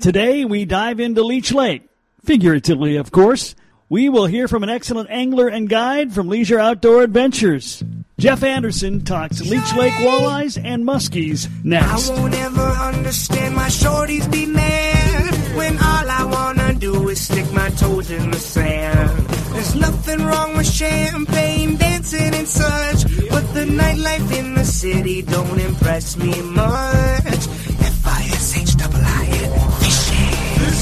Today 0.00 0.44
we 0.44 0.64
dive 0.64 1.00
into 1.00 1.24
Leech 1.24 1.52
Lake, 1.52 1.82
figuratively, 2.24 2.94
of 2.94 3.10
course. 3.10 3.56
We 3.88 4.08
will 4.08 4.26
hear 4.26 4.46
from 4.46 4.62
an 4.62 4.68
excellent 4.68 5.10
angler 5.10 5.48
and 5.48 5.68
guide 5.68 6.12
from 6.12 6.28
Leisure 6.28 6.60
Outdoor 6.60 7.02
Adventures. 7.02 7.82
Jeff 8.16 8.44
Anderson 8.44 9.04
talks 9.04 9.40
Leech 9.40 9.74
Lake 9.74 9.94
walleyes 9.94 10.62
and 10.62 10.84
muskies 10.84 11.48
next. 11.64 12.10
I 12.10 12.14
won't 12.14 12.34
ever 12.34 12.60
understand 12.60 13.56
my 13.56 13.66
shorties 13.66 14.30
be 14.30 14.46
mad 14.46 15.56
when 15.56 15.76
all 15.78 16.08
I 16.08 16.24
wanna 16.30 16.74
do 16.74 17.08
is 17.08 17.20
stick 17.20 17.52
my 17.52 17.68
toes 17.70 18.12
in 18.12 18.30
the 18.30 18.38
sand. 18.38 19.26
There's 19.52 19.74
nothing 19.74 20.24
wrong 20.24 20.56
with 20.56 20.70
champagne, 20.70 21.76
dancing 21.76 22.34
and 22.34 22.46
such, 22.46 23.02
but 23.30 23.52
the 23.52 23.64
nightlife 23.64 24.38
in 24.38 24.54
the 24.54 24.64
city 24.64 25.22
don't 25.22 25.58
impress 25.58 26.16
me 26.16 26.40
much. 26.42 27.48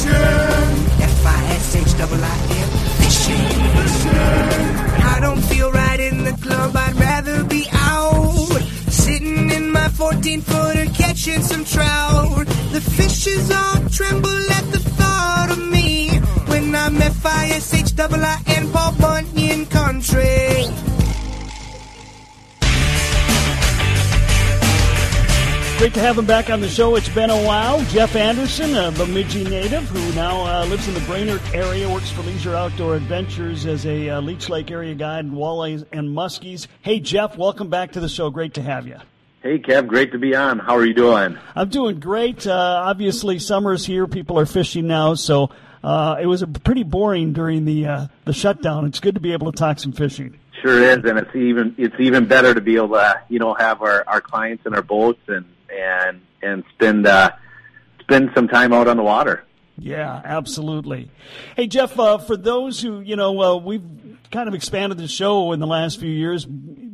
Fishing. 0.07 0.37
Fishing. 0.57 1.03
F-I-S-H 1.03 1.99
double 1.99 2.23
I-N, 2.23 2.69
fishing. 3.01 3.57
I 5.15 5.19
don't 5.21 5.43
feel 5.43 5.71
right 5.73 6.01
in 6.01 6.25
the 6.25 6.33
club, 6.33 6.77
I'd 6.77 6.95
rather 6.97 7.45
be 7.45 7.67
out. 7.73 8.63
Sitting 8.89 9.51
in 9.51 9.71
my 9.71 9.89
14 9.89 10.41
footer 10.41 10.87
catching 10.95 11.43
some 11.43 11.65
trout. 11.65 12.47
The 12.73 12.81
fishes 12.81 13.51
all 13.51 13.89
tremble 13.91 14.51
at 14.59 14.73
the 14.73 14.79
thought 14.79 15.49
of 15.51 15.59
me 15.71 16.09
when 16.47 16.75
I'm 16.75 17.01
F-I-S-H 17.01 17.95
double 17.97 18.23
I-N 18.25 18.71
Paul 18.73 18.93
Great 25.79 25.93
to 25.93 26.01
have 26.01 26.17
him 26.17 26.25
back 26.25 26.49
on 26.49 26.63
the 26.63 26.69
show. 26.71 26.97
It's 26.97 27.11
been 27.11 27.29
a 27.29 27.45
while. 27.45 27.85
Jeff 27.91 28.17
Anderson, 28.17 28.75
a 28.77 28.91
Bemidji 28.93 29.45
native 29.45 29.87
who 29.91 30.15
now 30.15 30.41
uh, 30.47 30.65
lives 30.65 30.89
in 30.89 30.95
the 30.95 31.01
Brainerd 31.01 31.43
area, 31.53 31.87
works 31.87 32.11
for 32.11 32.23
Leisure 32.23 32.55
Outdoor 32.55 32.97
Adventures 32.97 33.67
as 33.67 33.85
a 33.85 34.09
uh, 34.09 34.21
Leech 34.23 34.49
Lake 34.49 34.71
area 34.71 34.95
guide, 34.95 35.27
in 35.27 35.33
walleyes 35.33 35.85
and 35.93 36.09
muskies. 36.09 36.67
Hey, 36.81 36.99
Jeff, 36.99 37.37
welcome 37.37 37.69
back 37.69 37.93
to 37.93 38.01
the 38.01 38.09
show. 38.09 38.31
Great 38.31 38.55
to 38.55 38.63
have 38.63 38.87
you. 38.87 38.97
Hey, 39.43 39.59
Kev, 39.59 39.87
great 39.87 40.13
to 40.13 40.19
be 40.19 40.35
on. 40.35 40.61
How 40.61 40.77
are 40.77 40.85
you 40.87 40.95
doing? 40.95 41.37
I'm 41.55 41.69
doing 41.69 42.01
great. 42.01 42.47
Uh, 42.47 42.55
obviously, 42.83 43.39
summer's 43.39 43.85
here. 43.85 44.07
People 44.07 44.39
are 44.39 44.47
fishing 44.47 44.87
now, 44.87 45.13
so 45.13 45.51
uh, 45.85 46.17
it 46.19 46.27
was 46.27 46.41
a 46.41 46.47
pretty 46.47 46.85
boring 46.85 47.35
during 47.35 47.67
the 47.67 47.87
uh, 47.87 48.07
the 48.25 48.33
shutdown. 48.33 48.87
It's 48.87 49.01
good 49.01 49.17
to 49.17 49.21
be 49.21 49.35
able 49.35 49.53
to 49.53 49.59
talk 49.59 49.79
some 49.79 49.93
fishing. 49.93 50.39
Sure 50.63 50.83
is, 50.83 51.05
and 51.05 51.19
it's 51.19 51.37
even 51.37 51.75
it's 51.77 51.97
even 52.01 52.25
better 52.25 52.55
to 52.55 52.63
be 52.63 52.77
able 52.77 52.95
to 52.95 53.21
you 53.29 53.39
know 53.39 53.53
have 53.53 53.83
our 53.83 54.03
our 54.07 54.23
clients 54.23 54.65
in 54.65 54.75
our 54.75 54.81
boats 54.81 55.21
and 55.29 55.45
and 55.77 56.21
and 56.43 56.65
spend 56.75 57.07
uh, 57.07 57.31
spend 58.01 58.31
some 58.35 58.49
time 58.49 58.73
out 58.73 58.89
on 58.89 58.97
the 58.97 59.03
water. 59.03 59.45
Yeah, 59.79 60.23
absolutely. 60.25 61.11
Hey, 61.55 61.67
Jeff, 61.67 61.99
uh, 61.99 62.17
for 62.19 62.37
those 62.37 62.81
who, 62.81 63.01
you 63.01 63.15
know, 63.15 63.41
uh, 63.43 63.57
we've 63.57 63.83
kind 64.31 64.49
of 64.49 64.55
expanded 64.55 64.97
the 64.99 65.07
show 65.07 65.53
in 65.53 65.61
the 65.61 65.67
last 65.67 66.01
few 66.01 66.11
years, 66.11 66.47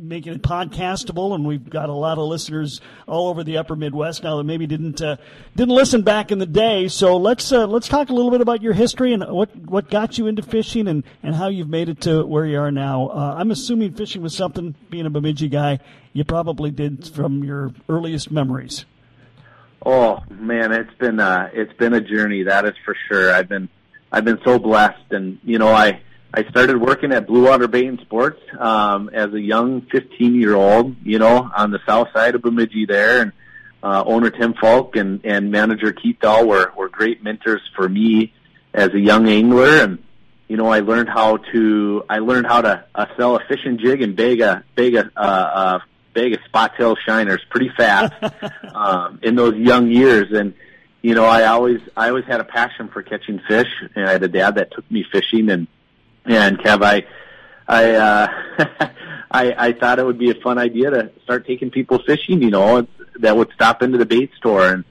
making 0.02 0.34
it 0.34 0.42
podcastable, 0.42 1.34
and 1.34 1.46
we've 1.46 1.68
got 1.70 1.88
a 1.88 1.92
lot 1.94 2.18
of 2.18 2.24
listeners 2.24 2.80
all 3.06 3.28
over 3.28 3.44
the 3.44 3.58
upper 3.58 3.76
Midwest 3.76 4.22
now 4.22 4.36
that 4.36 4.44
maybe 4.44 4.66
didn't 4.66 5.00
uh, 5.00 5.16
didn't 5.56 5.74
listen 5.74 6.02
back 6.02 6.32
in 6.32 6.38
the 6.38 6.46
day. 6.46 6.88
So 6.88 7.16
let's 7.16 7.52
uh, 7.52 7.66
let's 7.66 7.88
talk 7.88 8.10
a 8.10 8.12
little 8.12 8.30
bit 8.30 8.40
about 8.40 8.62
your 8.62 8.72
history 8.72 9.12
and 9.12 9.24
what 9.28 9.54
what 9.56 9.90
got 9.90 10.18
you 10.18 10.26
into 10.26 10.42
fishing 10.42 10.88
and, 10.88 11.04
and 11.22 11.34
how 11.34 11.48
you've 11.48 11.68
made 11.68 11.88
it 11.88 12.00
to 12.02 12.24
where 12.26 12.44
you 12.44 12.58
are 12.58 12.72
now. 12.72 13.08
Uh, 13.08 13.36
I'm 13.38 13.50
assuming 13.50 13.92
fishing 13.94 14.22
was 14.22 14.34
something, 14.34 14.74
being 14.90 15.06
a 15.06 15.10
Bemidji 15.10 15.48
guy, 15.48 15.78
you 16.12 16.24
probably 16.24 16.70
did 16.70 17.08
from 17.08 17.44
your 17.44 17.72
earliest 17.88 18.30
memories. 18.30 18.84
Oh 19.84 20.18
man, 20.30 20.72
it's 20.72 20.94
been 20.94 21.20
uh 21.20 21.50
it's 21.52 21.72
been 21.74 21.94
a 21.94 22.00
journey, 22.00 22.44
that 22.44 22.64
is 22.64 22.74
for 22.84 22.96
sure. 23.08 23.32
I've 23.32 23.48
been 23.48 23.68
I've 24.10 24.24
been 24.24 24.40
so 24.44 24.58
blessed 24.58 25.12
and 25.12 25.38
you 25.44 25.58
know, 25.58 25.68
I 25.68 26.02
I 26.34 26.44
started 26.44 26.80
working 26.80 27.12
at 27.12 27.26
Blue 27.26 27.44
Water 27.44 27.68
Bait 27.68 27.86
and 27.86 28.00
Sports 28.00 28.40
um 28.58 29.10
as 29.12 29.32
a 29.32 29.40
young 29.40 29.82
15-year-old, 29.82 30.96
you 31.04 31.18
know, 31.18 31.50
on 31.54 31.70
the 31.70 31.80
south 31.86 32.08
side 32.14 32.34
of 32.34 32.42
Bemidji 32.42 32.86
there 32.86 33.22
and 33.22 33.32
uh 33.82 34.02
owner 34.06 34.30
Tim 34.30 34.54
Falk 34.54 34.96
and 34.96 35.20
and 35.24 35.50
manager 35.50 35.92
Keith 35.92 36.18
Dahl 36.20 36.46
were 36.46 36.72
were 36.76 36.88
great 36.88 37.22
mentors 37.22 37.62
for 37.76 37.88
me 37.88 38.32
as 38.72 38.88
a 38.94 39.00
young 39.00 39.28
angler 39.28 39.82
and 39.82 39.98
you 40.52 40.58
know, 40.58 40.66
I 40.66 40.80
learned 40.80 41.08
how 41.08 41.38
to 41.52 42.04
I 42.10 42.18
learned 42.18 42.46
how 42.46 42.60
to 42.60 42.84
uh, 42.94 43.06
sell 43.16 43.36
a 43.36 43.40
fishing 43.48 43.78
jig 43.78 44.02
and 44.02 44.14
bag 44.14 44.42
a 44.42 44.62
bag 44.76 44.96
a 44.96 45.10
uh, 45.16 45.20
uh 45.20 45.78
bag 46.12 46.34
of 46.34 46.40
spot 46.44 46.72
tail 46.76 46.94
shiners 46.94 47.40
pretty 47.48 47.70
fast 47.74 48.12
um, 48.74 49.18
in 49.22 49.34
those 49.34 49.54
young 49.54 49.90
years. 49.90 50.30
And 50.30 50.52
you 51.00 51.14
know, 51.14 51.24
I 51.24 51.46
always 51.46 51.80
I 51.96 52.10
always 52.10 52.26
had 52.26 52.40
a 52.40 52.44
passion 52.44 52.88
for 52.88 53.02
catching 53.02 53.38
fish, 53.48 53.68
and 53.94 54.06
I 54.06 54.12
had 54.12 54.22
a 54.22 54.28
dad 54.28 54.56
that 54.56 54.72
took 54.72 54.88
me 54.90 55.06
fishing. 55.10 55.48
And 55.48 55.68
and 56.24 56.58
Kev, 56.58 56.82
I 56.82 57.04
I 57.66 57.90
uh, 57.94 58.28
I, 59.30 59.68
I 59.68 59.72
thought 59.72 59.98
it 59.98 60.04
would 60.04 60.18
be 60.18 60.30
a 60.30 60.40
fun 60.42 60.58
idea 60.58 60.90
to 60.90 61.10
start 61.24 61.46
taking 61.46 61.70
people 61.70 62.00
fishing. 62.06 62.42
You 62.42 62.50
know, 62.50 62.86
that 63.20 63.36
would 63.36 63.50
stop 63.54 63.82
into 63.82 63.98
the 63.98 64.06
bait 64.06 64.30
store 64.36 64.68
and. 64.68 64.84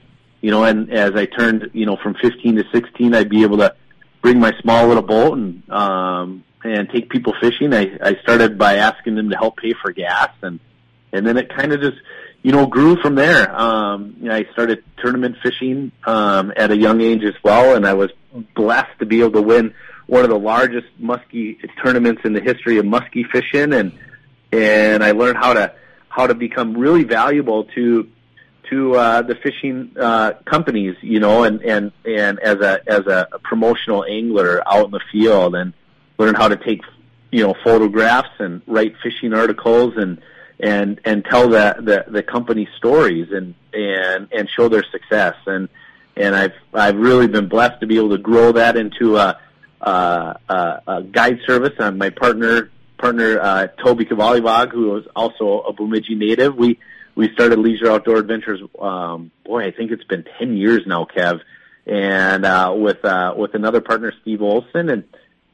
You 0.44 0.50
know, 0.50 0.64
and 0.64 0.92
as 0.92 1.12
I 1.14 1.26
turned, 1.26 1.70
you 1.72 1.86
know, 1.86 1.96
from 2.02 2.16
15 2.20 2.56
to 2.56 2.64
16, 2.72 3.14
I'd 3.14 3.28
be 3.28 3.44
able 3.44 3.58
to 3.58 3.76
bring 4.22 4.40
my 4.40 4.52
small 4.60 4.86
little 4.86 5.02
boat 5.02 5.36
and 5.36 5.70
um, 5.70 6.44
and 6.64 6.88
take 6.90 7.10
people 7.10 7.34
fishing. 7.40 7.74
I, 7.74 7.90
I 8.02 8.14
started 8.22 8.56
by 8.56 8.76
asking 8.76 9.16
them 9.16 9.30
to 9.30 9.36
help 9.36 9.58
pay 9.58 9.74
for 9.82 9.92
gas, 9.92 10.30
and 10.42 10.60
and 11.12 11.26
then 11.26 11.36
it 11.36 11.54
kind 11.54 11.72
of 11.72 11.80
just 11.80 11.98
you 12.42 12.52
know 12.52 12.66
grew 12.66 12.96
from 13.02 13.16
there. 13.16 13.54
Um, 13.54 14.16
I 14.30 14.46
started 14.52 14.84
tournament 14.98 15.36
fishing 15.42 15.92
um, 16.04 16.52
at 16.56 16.70
a 16.70 16.76
young 16.76 17.00
age 17.00 17.24
as 17.24 17.34
well, 17.42 17.74
and 17.74 17.86
I 17.86 17.94
was 17.94 18.10
blessed 18.54 18.98
to 19.00 19.06
be 19.06 19.20
able 19.20 19.32
to 19.32 19.42
win 19.42 19.74
one 20.06 20.24
of 20.24 20.30
the 20.30 20.38
largest 20.38 20.88
muskie 21.00 21.58
tournaments 21.82 22.22
in 22.24 22.32
the 22.32 22.40
history 22.40 22.78
of 22.78 22.84
muskie 22.84 23.26
fishing, 23.30 23.72
and 23.72 23.92
and 24.52 25.02
I 25.02 25.12
learned 25.12 25.38
how 25.38 25.54
to 25.54 25.72
how 26.08 26.26
to 26.26 26.34
become 26.34 26.76
really 26.76 27.04
valuable 27.04 27.64
to 27.74 28.08
to 28.70 28.94
uh, 28.94 29.22
the 29.22 29.34
fishing 29.34 29.94
uh, 30.00 30.32
companies, 30.44 30.96
you 31.00 31.20
know, 31.20 31.44
and 31.44 31.62
and 31.62 31.92
and 32.04 32.38
as 32.40 32.60
a 32.60 32.80
as 32.86 33.06
a, 33.06 33.28
a 33.32 33.38
promotional 33.38 34.04
angler 34.04 34.62
out 34.66 34.86
in 34.86 34.90
the 34.90 35.00
field, 35.10 35.54
and 35.54 35.72
learn 36.18 36.34
how 36.34 36.48
to 36.48 36.56
take 36.56 36.82
you 37.30 37.42
know 37.46 37.54
photographs 37.64 38.30
and 38.38 38.62
write 38.66 38.94
fishing 39.02 39.32
articles 39.32 39.94
and 39.96 40.20
and 40.60 41.00
and 41.04 41.24
tell 41.24 41.48
the 41.48 41.76
the, 41.80 42.04
the 42.10 42.22
company 42.22 42.68
stories 42.76 43.28
and 43.32 43.54
and 43.72 44.28
and 44.32 44.48
show 44.48 44.68
their 44.68 44.84
success. 44.84 45.36
And 45.46 45.68
and 46.16 46.34
I've 46.34 46.54
I've 46.72 46.96
really 46.96 47.26
been 47.26 47.48
blessed 47.48 47.80
to 47.80 47.86
be 47.86 47.96
able 47.96 48.10
to 48.10 48.18
grow 48.18 48.52
that 48.52 48.76
into 48.76 49.16
a 49.16 49.40
a, 49.82 50.38
a, 50.48 50.82
a 50.86 51.02
guide 51.02 51.38
service. 51.46 51.74
And 51.78 51.98
my 51.98 52.10
partner 52.10 52.70
partner 52.98 53.40
uh, 53.40 53.66
Toby 53.84 54.04
Kvalevog, 54.04 54.70
who 54.70 54.96
is 54.96 55.04
also 55.14 55.60
a 55.60 55.72
Bemidji 55.72 56.14
native, 56.14 56.54
we 56.56 56.78
we 57.14 57.30
started 57.34 57.58
Leisure 57.58 57.90
Outdoor 57.90 58.16
Adventures. 58.16 58.60
Um, 58.80 59.30
boy, 59.44 59.66
I 59.66 59.70
think 59.72 59.90
it's 59.90 60.04
been 60.04 60.24
ten 60.38 60.56
years 60.56 60.82
now, 60.86 61.04
Kev, 61.04 61.40
and 61.86 62.44
uh, 62.44 62.72
with 62.76 63.04
uh, 63.04 63.34
with 63.36 63.54
another 63.54 63.80
partner, 63.80 64.12
Steve 64.22 64.40
Olson, 64.40 64.88
and 64.88 65.04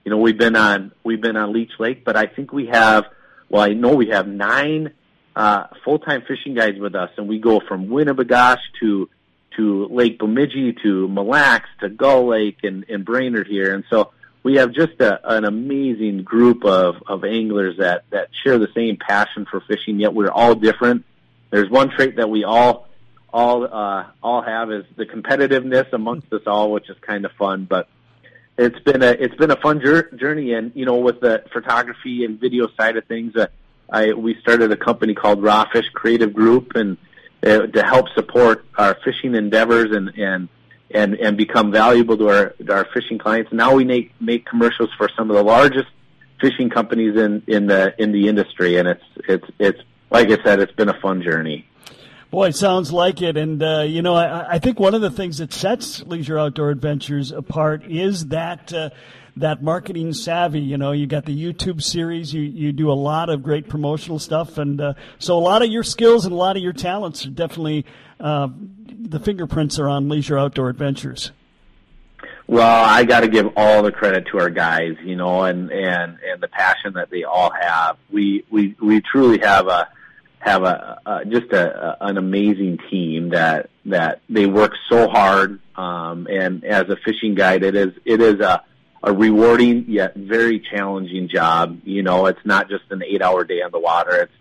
you 0.05 0.11
know 0.11 0.19
we've 0.19 0.39
been 0.39 0.57
on 0.57 0.93
we've 1.03 1.21
been 1.21 1.37
on 1.37 1.53
Leech 1.53 1.73
Lake, 1.79 2.05
but 2.05 2.17
I 2.17 2.27
think 2.27 2.53
we 2.53 2.67
have. 2.67 3.05
Well, 3.51 3.63
I 3.63 3.71
know 3.73 3.95
we 3.95 4.09
have 4.09 4.29
nine 4.29 4.93
uh, 5.35 5.69
full-time 5.83 6.23
fishing 6.29 6.55
guides 6.55 6.79
with 6.79 6.95
us, 6.95 7.09
and 7.17 7.27
we 7.29 7.39
go 7.39 7.61
from 7.67 7.89
Winnipegosh 7.89 8.61
to 8.81 9.09
to 9.57 9.87
Lake 9.87 10.19
Bemidji 10.19 10.77
to 10.83 11.09
Mille 11.09 11.25
Lacs 11.25 11.71
to 11.81 11.89
Gull 11.89 12.29
Lake 12.29 12.59
and, 12.63 12.85
and 12.91 13.07
Brainerd 13.07 13.47
here, 13.47 13.75
and 13.75 13.85
so 13.89 14.13
we 14.43 14.57
have 14.57 14.73
just 14.73 15.01
a, 15.01 15.37
an 15.37 15.45
amazing 15.45 16.23
group 16.23 16.65
of, 16.65 16.97
of 17.07 17.25
anglers 17.25 17.79
that, 17.79 18.05
that 18.11 18.29
share 18.45 18.59
the 18.59 18.69
same 18.75 18.97
passion 18.97 19.47
for 19.51 19.61
fishing, 19.61 20.01
yet 20.01 20.15
we're 20.15 20.31
all 20.31 20.55
different 20.55 21.05
there's 21.51 21.71
one 21.71 21.91
trait 21.91 22.17
that 22.17 22.29
we 22.29 22.45
all 22.45 22.89
all 23.31 23.65
uh, 23.65 24.07
all 24.23 24.43
have 24.43 24.73
is 24.73 24.85
the 24.97 25.07
competitiveness 25.07 25.93
amongst 25.93 26.33
us 26.33 26.43
all, 26.47 26.73
which 26.73 26.89
is 26.89 26.97
kind 27.01 27.25
of 27.25 27.33
fun. 27.33 27.65
But 27.65 27.89
it's 28.57 28.79
been 28.81 29.03
a 29.03 29.11
it's 29.11 29.35
been 29.37 29.51
a 29.51 29.61
fun 29.61 29.81
journey, 29.81 30.53
and 30.53 30.73
you 30.75 30.85
know, 30.85 30.97
with 30.97 31.21
the 31.21 31.45
photography 31.53 32.25
and 32.25 32.41
video 32.41 32.69
side 32.79 32.97
of 32.97 33.05
things, 33.07 33.37
uh, 33.37 33.47
I 33.91 34.13
we 34.13 34.35
started 34.41 34.73
a 34.73 34.77
company 34.77 35.15
called 35.15 35.43
Rawfish 35.43 35.89
Creative 35.91 36.33
Group, 36.33 36.75
and 36.75 36.97
uh, 37.43 37.67
to 37.67 37.83
help 37.83 38.09
support 38.15 38.65
our 38.77 38.97
fishing 39.05 39.35
endeavors 39.35 39.91
and 39.95 40.09
and 40.19 40.49
and 40.91 41.15
and 41.15 41.37
become 41.37 41.71
valuable 41.71 42.17
to 42.17 42.29
our 42.29 42.51
to 42.51 42.73
our 42.73 42.87
fishing 42.95 43.19
clients. 43.19 43.53
Now 43.53 43.75
we 43.75 43.85
make 43.85 44.13
make 44.21 44.47
commercials 44.47 44.91
for 44.97 45.09
some 45.17 45.31
of 45.31 45.37
the 45.37 45.43
largest 45.43 45.89
fishing 46.41 46.71
companies 46.71 47.17
in 47.17 47.43
in 47.47 47.67
the 47.67 47.95
in 47.99 48.13
the 48.13 48.29
industry, 48.29 48.77
and 48.77 48.89
it's 48.89 49.05
it's 49.29 49.47
it's 49.59 49.81
like 50.11 50.31
I 50.31 50.43
said, 50.43 50.61
it's 50.61 50.73
been 50.73 50.89
a 50.89 51.01
fun 51.01 51.23
journey. 51.23 51.67
Boy, 52.31 52.49
it 52.49 52.57
sounds 52.57 52.93
like 52.93 53.23
it. 53.23 53.39
And, 53.39 53.63
uh, 53.63 53.85
you 53.87 54.03
know, 54.03 54.15
I, 54.15 54.55
I, 54.55 54.59
think 54.59 54.79
one 54.79 54.95
of 54.95 55.01
the 55.01 55.11
things 55.11 55.39
that 55.39 55.51
sets 55.51 56.03
Leisure 56.03 56.39
Outdoor 56.39 56.71
Adventures 56.71 57.33
apart 57.33 57.85
is 57.87 58.27
that. 58.29 58.73
Uh, 58.73 58.91
that 59.37 59.63
marketing 59.63 60.13
savvy, 60.13 60.59
you 60.59 60.77
know, 60.77 60.91
you 60.91 61.07
got 61.07 61.25
the 61.25 61.33
YouTube 61.33 61.81
series, 61.81 62.35
you, 62.35 62.43
you 62.43 62.73
do 62.73 62.91
a 62.91 62.95
lot 62.95 63.29
of 63.29 63.41
great 63.41 63.69
promotional 63.69 64.19
stuff. 64.19 64.59
And, 64.59 64.81
uh, 64.81 64.95
so 65.21 65.39
a 65.39 65.39
lot 65.39 65.63
of 65.63 65.69
your 65.69 65.85
skills 65.85 66.25
and 66.25 66.33
a 66.33 66.37
lot 66.37 66.57
of 66.57 66.63
your 66.65 66.73
talents 66.73 67.25
are 67.25 67.31
definitely, 67.31 67.87
uh, 68.19 68.49
the 68.99 69.21
fingerprints 69.21 69.79
are 69.79 69.89
on 69.89 70.09
Leisure 70.09 70.39
Outdoor 70.39 70.69
Adventures. 70.69 71.33
Well, 72.47 72.85
I 72.85 73.05
got 73.05 73.21
to 73.21 73.29
give 73.29 73.51
all 73.57 73.83
the 73.83 73.93
credit 73.93 74.29
to 74.33 74.41
our 74.41 74.51
guys, 74.51 74.97
you 75.05 75.17
know, 75.17 75.45
and 75.45 75.71
and 75.71 76.19
and 76.27 76.41
the 76.41 76.49
passion 76.49 76.95
that 76.95 77.11
they 77.11 77.25
all 77.25 77.51
have. 77.51 77.99
We 78.11 78.45
we 78.51 78.75
we 78.81 79.03
truly 79.03 79.39
have 79.41 79.69
a 79.69 79.89
have 80.39 80.63
a, 80.63 80.99
a 81.05 81.25
just 81.27 81.53
a, 81.53 81.99
a 82.03 82.07
an 82.07 82.17
amazing 82.17 82.79
team 82.91 83.31
that 83.31 83.69
that 83.85 84.23
they 84.29 84.47
work 84.47 84.73
so 84.89 85.09
hard. 85.09 85.61
Um, 85.77 86.27
and 86.27 86.65
as 86.65 86.89
a 86.89 86.97
fishing 86.97 87.35
guide, 87.35 87.63
it 87.63 87.77
is 87.77 87.93
it 88.05 88.21
is 88.21 88.41
a 88.41 88.65
a 89.03 89.13
rewarding 89.13 89.85
yet 89.87 90.15
very 90.17 90.59
challenging 90.59 91.29
job. 91.29 91.81
You 91.85 92.03
know, 92.03 92.27
it's 92.27 92.45
not 92.45 92.69
just 92.71 92.85
an 92.91 93.03
eight 93.03 93.21
hour 93.23 93.45
day 93.45 93.61
on 93.63 93.71
the 93.71 93.79
water. 93.79 94.23
It's 94.23 94.33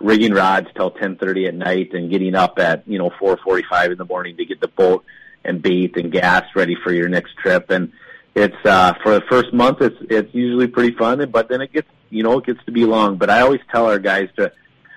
rigging 0.00 0.32
rods 0.32 0.68
till 0.74 0.90
ten 0.90 1.16
thirty 1.16 1.46
at 1.46 1.54
night 1.54 1.92
and 1.92 2.10
getting 2.10 2.34
up 2.34 2.58
at 2.58 2.86
you 2.88 2.98
know 2.98 3.10
four 3.18 3.36
forty 3.44 3.64
five 3.68 3.92
in 3.92 3.98
the 3.98 4.04
morning 4.04 4.36
to 4.36 4.44
get 4.44 4.60
the 4.60 4.68
boat 4.68 5.04
and 5.44 5.62
bait 5.62 5.96
and 5.96 6.10
gas 6.12 6.44
ready 6.54 6.76
for 6.82 6.92
your 6.92 7.08
next 7.08 7.36
trip. 7.36 7.70
And 7.70 7.92
it's 8.34 8.56
uh, 8.64 8.94
for 9.02 9.14
the 9.14 9.22
first 9.28 9.52
month, 9.52 9.80
it's 9.80 9.96
it's 10.08 10.34
usually 10.34 10.66
pretty 10.66 10.96
fun, 10.96 11.28
but 11.30 11.48
then 11.48 11.60
it 11.60 11.72
gets 11.72 11.88
you 12.08 12.22
know 12.22 12.38
it 12.38 12.46
gets 12.46 12.64
to 12.64 12.72
be 12.72 12.84
long. 12.84 13.16
But 13.16 13.30
I 13.30 13.40
always 13.40 13.60
tell 13.70 13.86
our 13.86 13.98
guys 13.98 14.28
to 14.36 14.52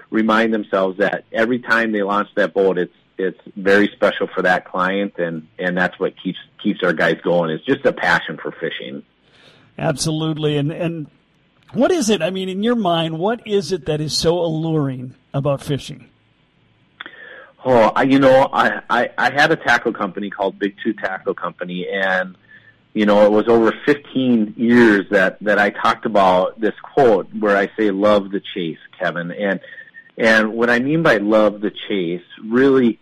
remind 0.10 0.54
themselves 0.54 1.00
that 1.00 1.26
every 1.32 1.60
time 1.60 1.92
they 1.92 2.04
launch 2.04 2.30
that 2.36 2.54
boat, 2.54 2.78
it's 2.78 2.94
it's 3.18 3.40
very 3.56 3.90
special 3.96 4.28
for 4.34 4.44
that 4.44 4.66
client, 4.66 5.16
and 5.18 5.48
and 5.60 5.78
that's 5.78 6.00
what 6.00 6.14
keeps 6.22 6.40
keeps 6.62 6.82
our 6.84 6.94
guys 6.94 7.20
going. 7.24 7.52
It's 7.52 7.66
just 7.66 7.86
a 7.86 7.94
passion 7.94 8.38
for 8.42 8.52
fishing. 8.52 9.04
Absolutely, 9.78 10.58
and 10.58 10.72
and 10.72 11.08
what 11.74 11.92
is 11.92 12.10
it? 12.10 12.22
I 12.22 12.30
mean, 12.30 12.50
in 12.50 12.64
your 12.64 12.76
mind, 12.76 13.20
what 13.20 13.46
is 13.46 13.72
it 13.72 13.86
that 13.86 14.02
is 14.02 14.16
so 14.16 14.40
alluring 14.40 15.16
about 15.34 15.62
fishing? 15.62 16.10
Oh, 17.66 17.92
I, 17.96 18.04
you 18.04 18.20
know, 18.20 18.50
I, 18.52 18.82
I, 18.90 19.10
I 19.18 19.34
had 19.34 19.52
a 19.52 19.56
tackle 19.56 19.94
company 19.94 20.30
called 20.30 20.60
Big 20.60 20.76
Tooth 20.84 20.98
Tackle 20.98 21.34
Company, 21.34 21.88
and 21.90 22.36
you 22.94 23.06
know, 23.06 23.26
it 23.26 23.32
was 23.32 23.48
over 23.48 23.74
15 23.86 24.54
years 24.58 25.06
that 25.10 25.38
that 25.42 25.58
I 25.58 25.72
talked 25.72 26.06
about 26.06 26.60
this 26.60 26.76
quote 26.82 27.28
where 27.40 27.58
I 27.58 27.72
say, 27.78 27.90
"Love 27.90 28.32
the 28.32 28.42
chase, 28.54 28.78
Kevin." 29.00 29.32
And 29.32 29.60
and 30.18 30.54
what 30.54 30.70
I 30.70 30.80
mean 30.80 31.02
by 31.02 31.18
love 31.18 31.62
the 31.62 31.72
chase, 31.72 32.22
really, 32.44 33.00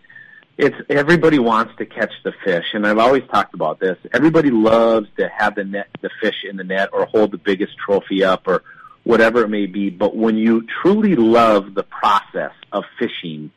it's 0.58 0.76
everybody 0.88 1.38
wants 1.38 1.74
to 1.78 1.86
catch 1.86 2.12
the 2.24 2.32
fish, 2.44 2.66
and 2.74 2.86
I've 2.86 2.98
always 2.98 3.22
talked 3.32 3.54
about 3.54 3.80
this. 3.80 3.96
Everybody 4.12 4.50
loves 4.50 5.08
to 5.16 5.28
have 5.28 5.54
the 5.54 5.64
net, 5.64 5.88
the 6.00 6.10
fish 6.20 6.44
in 6.48 6.56
the 6.56 6.64
net, 6.64 6.90
or 6.92 7.06
hold 7.06 7.32
the 7.32 7.38
biggest 7.38 7.76
trophy 7.78 8.22
up, 8.22 8.46
or 8.46 8.62
whatever 9.04 9.42
it 9.42 9.48
may 9.48 9.66
be. 9.66 9.90
But 9.90 10.14
when 10.14 10.36
you 10.36 10.66
truly 10.82 11.16
love 11.16 11.74
the 11.74 11.82
process 11.82 12.52
of 12.70 12.84
fishing 12.98 13.50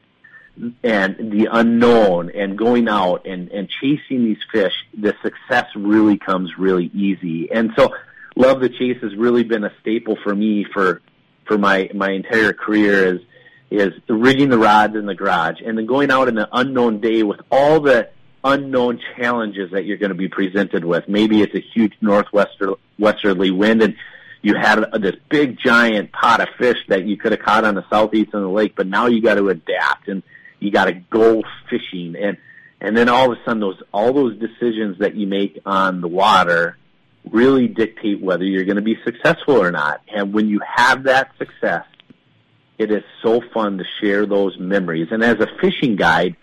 and 0.83 1.31
the 1.31 1.50
unknown 1.51 2.31
and 2.31 2.57
going 2.57 2.88
out 2.88 3.25
and, 3.25 3.50
and 3.50 3.69
chasing 3.69 4.24
these 4.24 4.44
fish, 4.51 4.74
the 4.98 5.13
success 5.21 5.65
really 5.75 6.18
comes 6.18 6.57
really 6.57 6.89
easy. 6.94 7.51
And 7.51 7.71
so 7.77 7.94
love 8.36 8.62
the 8.62 8.69
chase 8.69 9.01
has 9.01 9.15
really 9.15 9.44
been 9.44 9.63
a 9.65 9.74
staple 9.81 10.18
for 10.24 10.33
me 10.33 10.63
for, 10.63 11.01
for 11.45 11.57
my, 11.57 11.89
my 11.94 12.12
entire 12.12 12.53
career 12.53 13.15
is, 13.15 13.21
is 13.71 13.94
rigging 14.07 14.50
the 14.50 14.57
rods 14.57 14.95
in 14.95 15.06
the 15.06 15.15
garage 15.15 15.62
and 15.65 15.77
then 15.77 15.85
going 15.85 16.12
out 16.12 16.27
in 16.27 16.38
an 16.38 16.47
unknown 16.51 17.00
day 17.00 17.23
with 17.23 17.41
all 17.51 17.79
the 17.79 18.09
unknown 18.44 19.00
challenges 19.17 19.71
that 19.71 19.85
you're 19.85 19.97
going 19.97 20.12
to 20.12 20.15
be 20.15 20.29
presented 20.29 20.85
with. 20.85 21.07
Maybe 21.07 21.41
it's 21.41 21.56
a 21.56 21.59
huge 21.59 21.94
northwesterly 22.00 23.51
wind 23.51 23.81
and 23.81 23.95
you 24.41 24.53
had 24.53 24.79
this 25.01 25.15
big 25.29 25.57
giant 25.57 26.12
pot 26.12 26.39
of 26.39 26.50
fish 26.59 26.77
that 26.88 27.06
you 27.06 27.17
could 27.17 27.31
have 27.31 27.41
caught 27.41 27.65
on 27.65 27.73
the 27.73 27.83
southeast 27.89 28.33
of 28.35 28.44
the 28.44 28.47
lake, 28.47 28.75
but 28.75 28.85
now 28.85 29.07
you 29.07 29.19
got 29.19 29.35
to 29.35 29.50
adapt 29.50 30.07
and 30.07 30.21
you 30.59 30.69
got 30.69 30.85
to 30.85 30.94
go 30.94 31.44
fishing 31.69 32.15
and 32.15 32.38
and 32.81 32.95
then 32.95 33.09
all 33.09 33.31
of 33.31 33.38
a 33.38 33.44
sudden 33.44 33.59
those 33.59 33.81
all 33.91 34.13
those 34.13 34.38
decisions 34.38 35.00
that 35.00 35.15
you 35.15 35.25
make 35.25 35.59
on 35.65 36.01
the 36.01 36.07
water 36.07 36.77
really 37.31 37.67
dictate 37.67 38.21
whether 38.21 38.44
you're 38.44 38.65
going 38.65 38.75
to 38.75 38.83
be 38.83 38.97
successful 39.03 39.56
or 39.56 39.71
not 39.71 40.01
and 40.13 40.33
when 40.33 40.47
you 40.47 40.59
have 40.75 41.03
that 41.03 41.31
success 41.39 41.85
it 42.77 42.92
is 42.92 43.04
so 43.22 43.42
fun 43.54 43.77
to 43.77 43.86
share 44.01 44.25
those 44.25 44.57
memories 44.57 45.07
and 45.12 45.24
as 45.24 45.39
a 45.39 45.48
fishing 45.62 45.95
guide 45.95 46.36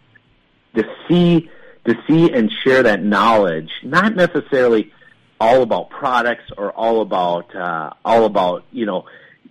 to 0.75 0.85
see 1.09 1.51
to 1.85 1.95
see 2.07 2.33
and 2.33 2.51
share 2.65 2.83
that 2.83 3.03
knowledge 3.03 3.71
not 3.83 4.15
necessarily 4.15 4.93
all 5.41 5.63
about 5.63 5.91
products 5.91 6.45
or 6.57 6.71
all 6.73 7.01
about 7.03 7.55
uh, 7.55 7.91
all 8.05 8.25
about 8.25 8.65
you 8.71 8.87
know 8.87 9.05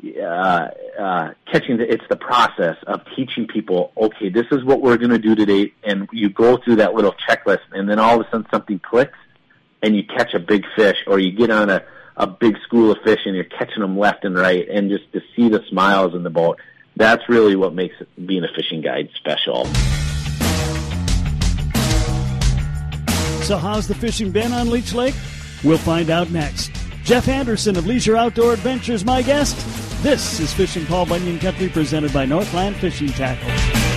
uh, 0.03 0.69
uh, 0.99 1.33
catching 1.51 1.77
the, 1.77 1.91
it's 1.91 2.03
the 2.09 2.15
process 2.15 2.75
of 2.87 3.01
teaching 3.15 3.45
people, 3.45 3.91
okay, 3.95 4.29
this 4.29 4.47
is 4.51 4.63
what 4.63 4.81
we're 4.81 4.97
going 4.97 5.11
to 5.11 5.19
do 5.19 5.35
today. 5.35 5.73
And 5.83 6.09
you 6.11 6.29
go 6.29 6.57
through 6.57 6.77
that 6.77 6.95
little 6.95 7.13
checklist 7.29 7.61
and 7.71 7.87
then 7.87 7.99
all 7.99 8.19
of 8.19 8.25
a 8.25 8.29
sudden 8.31 8.47
something 8.49 8.79
clicks 8.79 9.17
and 9.83 9.95
you 9.95 10.03
catch 10.03 10.33
a 10.33 10.39
big 10.39 10.65
fish 10.75 10.97
or 11.05 11.19
you 11.19 11.31
get 11.31 11.51
on 11.51 11.69
a, 11.69 11.83
a 12.17 12.25
big 12.25 12.57
school 12.63 12.91
of 12.91 12.97
fish 13.03 13.19
and 13.25 13.35
you're 13.35 13.43
catching 13.43 13.81
them 13.81 13.97
left 13.97 14.25
and 14.25 14.35
right 14.35 14.67
and 14.69 14.89
just 14.89 15.11
to 15.13 15.21
see 15.35 15.49
the 15.49 15.63
smiles 15.69 16.15
in 16.15 16.23
the 16.23 16.29
boat. 16.29 16.59
That's 17.01 17.27
really 17.27 17.55
what 17.55 17.73
makes 17.73 17.95
being 18.27 18.43
a 18.43 18.47
fishing 18.55 18.81
guide 18.81 19.09
special. 19.15 19.65
So 23.43 23.57
how's 23.57 23.87
the 23.87 23.95
fishing 23.95 24.29
been 24.29 24.53
on 24.53 24.69
Leech 24.69 24.93
Lake? 24.93 25.15
We'll 25.63 25.79
find 25.79 26.11
out 26.11 26.29
next. 26.29 26.69
Jeff 27.03 27.27
Anderson 27.27 27.75
of 27.75 27.87
Leisure 27.87 28.15
Outdoor 28.15 28.53
Adventures, 28.53 29.03
my 29.03 29.23
guest. 29.23 29.55
This 30.03 30.39
is 30.39 30.53
Fishing 30.53 30.85
Paul 30.85 31.07
Bunyan 31.07 31.39
Country 31.39 31.69
presented 31.69 32.13
by 32.13 32.25
Northland 32.25 32.75
Fishing 32.75 33.09
Tackle. 33.09 33.90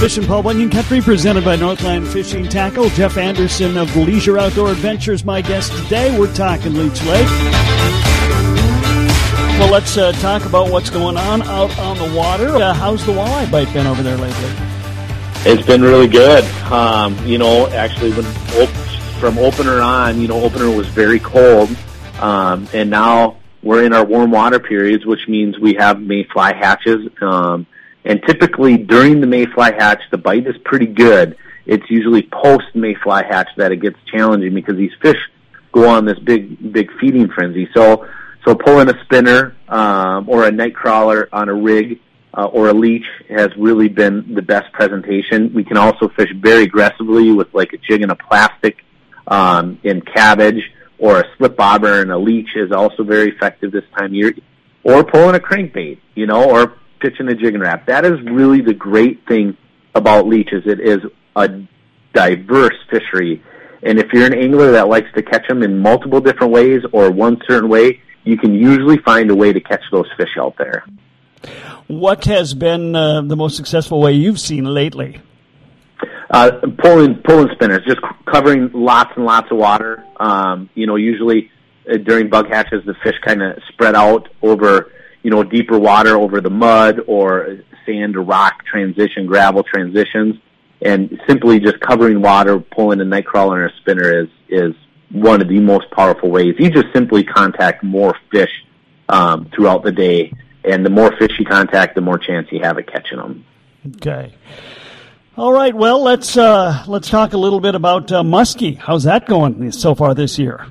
Fishing 0.00 0.24
Paul 0.24 0.42
Bunyan 0.42 0.70
Country 0.70 1.02
presented 1.02 1.44
by 1.44 1.56
Northland 1.56 2.08
Fishing 2.08 2.48
Tackle. 2.48 2.88
Jeff 2.88 3.18
Anderson 3.18 3.76
of 3.76 3.94
Leisure 3.94 4.38
Outdoor 4.38 4.70
Adventures, 4.70 5.26
my 5.26 5.42
guest 5.42 5.76
today. 5.76 6.18
We're 6.18 6.32
talking 6.32 6.72
Leech 6.72 7.04
Lake. 7.04 7.26
Well, 9.58 9.70
let's 9.70 9.98
uh, 9.98 10.12
talk 10.12 10.46
about 10.46 10.70
what's 10.70 10.88
going 10.88 11.18
on 11.18 11.42
out 11.42 11.78
on 11.78 11.98
the 11.98 12.16
water. 12.16 12.48
Uh, 12.48 12.72
how's 12.72 13.04
the 13.04 13.12
walleye 13.12 13.50
bite 13.50 13.70
been 13.74 13.86
over 13.86 14.02
there 14.02 14.16
lately? 14.16 14.50
It's 15.44 15.66
been 15.66 15.82
really 15.82 16.08
good. 16.08 16.44
Um, 16.72 17.14
you 17.26 17.36
know, 17.36 17.66
actually, 17.66 18.12
when 18.12 18.24
from 19.20 19.36
opener 19.36 19.82
on, 19.82 20.18
you 20.18 20.28
know, 20.28 20.42
opener 20.42 20.74
was 20.74 20.88
very 20.88 21.20
cold, 21.20 21.68
um, 22.20 22.66
and 22.72 22.88
now 22.88 23.36
we're 23.62 23.84
in 23.84 23.92
our 23.92 24.06
warm 24.06 24.30
water 24.30 24.60
periods, 24.60 25.04
which 25.04 25.28
means 25.28 25.58
we 25.58 25.74
have 25.74 26.00
mayfly 26.00 26.54
hatches. 26.54 27.06
Um, 27.20 27.66
and 28.04 28.22
typically 28.26 28.76
during 28.76 29.20
the 29.20 29.26
mayfly 29.26 29.72
hatch, 29.72 30.02
the 30.10 30.18
bite 30.18 30.46
is 30.46 30.56
pretty 30.64 30.86
good. 30.86 31.36
It's 31.66 31.88
usually 31.90 32.22
post 32.22 32.74
mayfly 32.74 33.22
hatch 33.28 33.48
that 33.56 33.72
it 33.72 33.76
gets 33.76 33.96
challenging 34.10 34.54
because 34.54 34.76
these 34.76 34.92
fish 35.02 35.18
go 35.72 35.88
on 35.88 36.04
this 36.04 36.18
big, 36.18 36.72
big 36.72 36.90
feeding 36.98 37.28
frenzy. 37.28 37.68
So, 37.74 38.06
so 38.44 38.54
pulling 38.54 38.88
a 38.88 39.04
spinner 39.04 39.56
um, 39.68 40.28
or 40.28 40.46
a 40.46 40.50
night 40.50 40.74
crawler 40.74 41.28
on 41.32 41.48
a 41.48 41.54
rig 41.54 42.00
uh, 42.36 42.46
or 42.46 42.68
a 42.68 42.72
leech 42.72 43.04
has 43.28 43.50
really 43.56 43.88
been 43.88 44.34
the 44.34 44.42
best 44.42 44.72
presentation. 44.72 45.52
We 45.52 45.64
can 45.64 45.76
also 45.76 46.08
fish 46.08 46.30
very 46.36 46.64
aggressively 46.64 47.32
with 47.32 47.52
like 47.52 47.72
a 47.72 47.78
jig 47.78 48.02
and 48.02 48.10
a 48.10 48.16
plastic 48.16 48.78
um, 49.26 49.78
in 49.84 50.00
cabbage 50.00 50.62
or 50.98 51.20
a 51.20 51.24
slip 51.36 51.56
bobber 51.56 52.00
and 52.00 52.10
a 52.10 52.18
leech 52.18 52.50
is 52.56 52.72
also 52.72 53.02
very 53.02 53.30
effective 53.30 53.72
this 53.72 53.84
time 53.96 54.06
of 54.06 54.14
year. 54.14 54.34
Or 54.82 55.04
pulling 55.04 55.34
a 55.34 55.38
crankbait, 55.38 55.98
you 56.14 56.26
know, 56.26 56.50
or 56.50 56.74
pitching 57.00 57.28
a 57.28 57.34
Jigging 57.34 57.60
Rap. 57.60 57.86
That 57.86 58.04
is 58.04 58.20
really 58.22 58.60
the 58.60 58.74
great 58.74 59.26
thing 59.26 59.56
about 59.94 60.26
leeches. 60.26 60.62
It 60.66 60.80
is 60.80 60.98
a 61.36 61.48
diverse 62.12 62.76
fishery. 62.90 63.42
And 63.82 63.98
if 63.98 64.12
you're 64.12 64.26
an 64.26 64.34
angler 64.34 64.72
that 64.72 64.88
likes 64.88 65.08
to 65.14 65.22
catch 65.22 65.46
them 65.48 65.62
in 65.62 65.78
multiple 65.78 66.20
different 66.20 66.52
ways 66.52 66.82
or 66.92 67.10
one 67.10 67.40
certain 67.48 67.68
way, 67.68 68.00
you 68.24 68.36
can 68.36 68.52
usually 68.54 68.98
find 68.98 69.30
a 69.30 69.34
way 69.34 69.52
to 69.52 69.60
catch 69.60 69.82
those 69.90 70.06
fish 70.16 70.36
out 70.38 70.56
there. 70.58 70.84
What 71.86 72.26
has 72.26 72.54
been 72.54 72.94
uh, 72.94 73.22
the 73.22 73.36
most 73.36 73.56
successful 73.56 74.00
way 74.00 74.12
you've 74.12 74.38
seen 74.38 74.64
lately? 74.64 75.20
uh, 76.30 76.52
pulling 76.78 77.16
pulling 77.16 77.48
spinners, 77.54 77.80
just 77.86 78.00
covering 78.24 78.70
lots 78.72 79.10
and 79.16 79.24
lots 79.24 79.50
of 79.50 79.58
water. 79.58 80.04
Um, 80.18 80.70
you 80.74 80.86
know, 80.86 80.96
usually 80.96 81.50
uh, 81.90 81.96
during 81.96 82.30
bug 82.30 82.48
hatches, 82.48 82.84
the 82.86 82.94
fish 83.02 83.16
kind 83.24 83.42
of 83.42 83.58
spread 83.68 83.94
out 83.94 84.28
over 84.40 84.92
you 85.22 85.30
know 85.30 85.42
deeper 85.42 85.78
water, 85.78 86.16
over 86.16 86.40
the 86.40 86.50
mud 86.50 87.00
or 87.06 87.58
sand 87.86 88.16
or 88.16 88.22
rock 88.22 88.64
transition, 88.64 89.26
gravel 89.26 89.62
transitions, 89.62 90.36
and 90.82 91.20
simply 91.26 91.60
just 91.60 91.80
covering 91.80 92.22
water, 92.22 92.58
pulling 92.58 93.00
a 93.00 93.04
night 93.04 93.26
crawler 93.26 93.64
and 93.64 93.72
a 93.72 93.76
spinner 93.78 94.22
is 94.22 94.28
is 94.48 94.74
one 95.12 95.42
of 95.42 95.48
the 95.48 95.58
most 95.58 95.90
powerful 95.90 96.30
ways. 96.30 96.54
You 96.58 96.70
just 96.70 96.92
simply 96.94 97.24
contact 97.24 97.82
more 97.82 98.14
fish 98.30 98.50
um, 99.08 99.50
throughout 99.54 99.82
the 99.82 99.92
day, 99.92 100.32
and 100.64 100.84
the 100.84 100.90
more 100.90 101.14
fish 101.18 101.32
you 101.38 101.44
contact, 101.44 101.94
the 101.94 102.00
more 102.00 102.18
chance 102.18 102.48
you 102.50 102.60
have 102.62 102.78
of 102.78 102.86
catching 102.86 103.18
them. 103.18 103.44
Okay. 103.96 104.34
All 105.36 105.52
right. 105.52 105.74
Well, 105.74 106.02
let's 106.02 106.36
uh, 106.36 106.84
let's 106.86 107.08
talk 107.08 107.32
a 107.32 107.38
little 107.38 107.60
bit 107.60 107.74
about 107.74 108.12
uh, 108.12 108.22
muskie. 108.22 108.76
How's 108.76 109.04
that 109.04 109.26
going 109.26 109.72
so 109.72 109.94
far 109.94 110.14
this 110.14 110.38
year? 110.38 110.66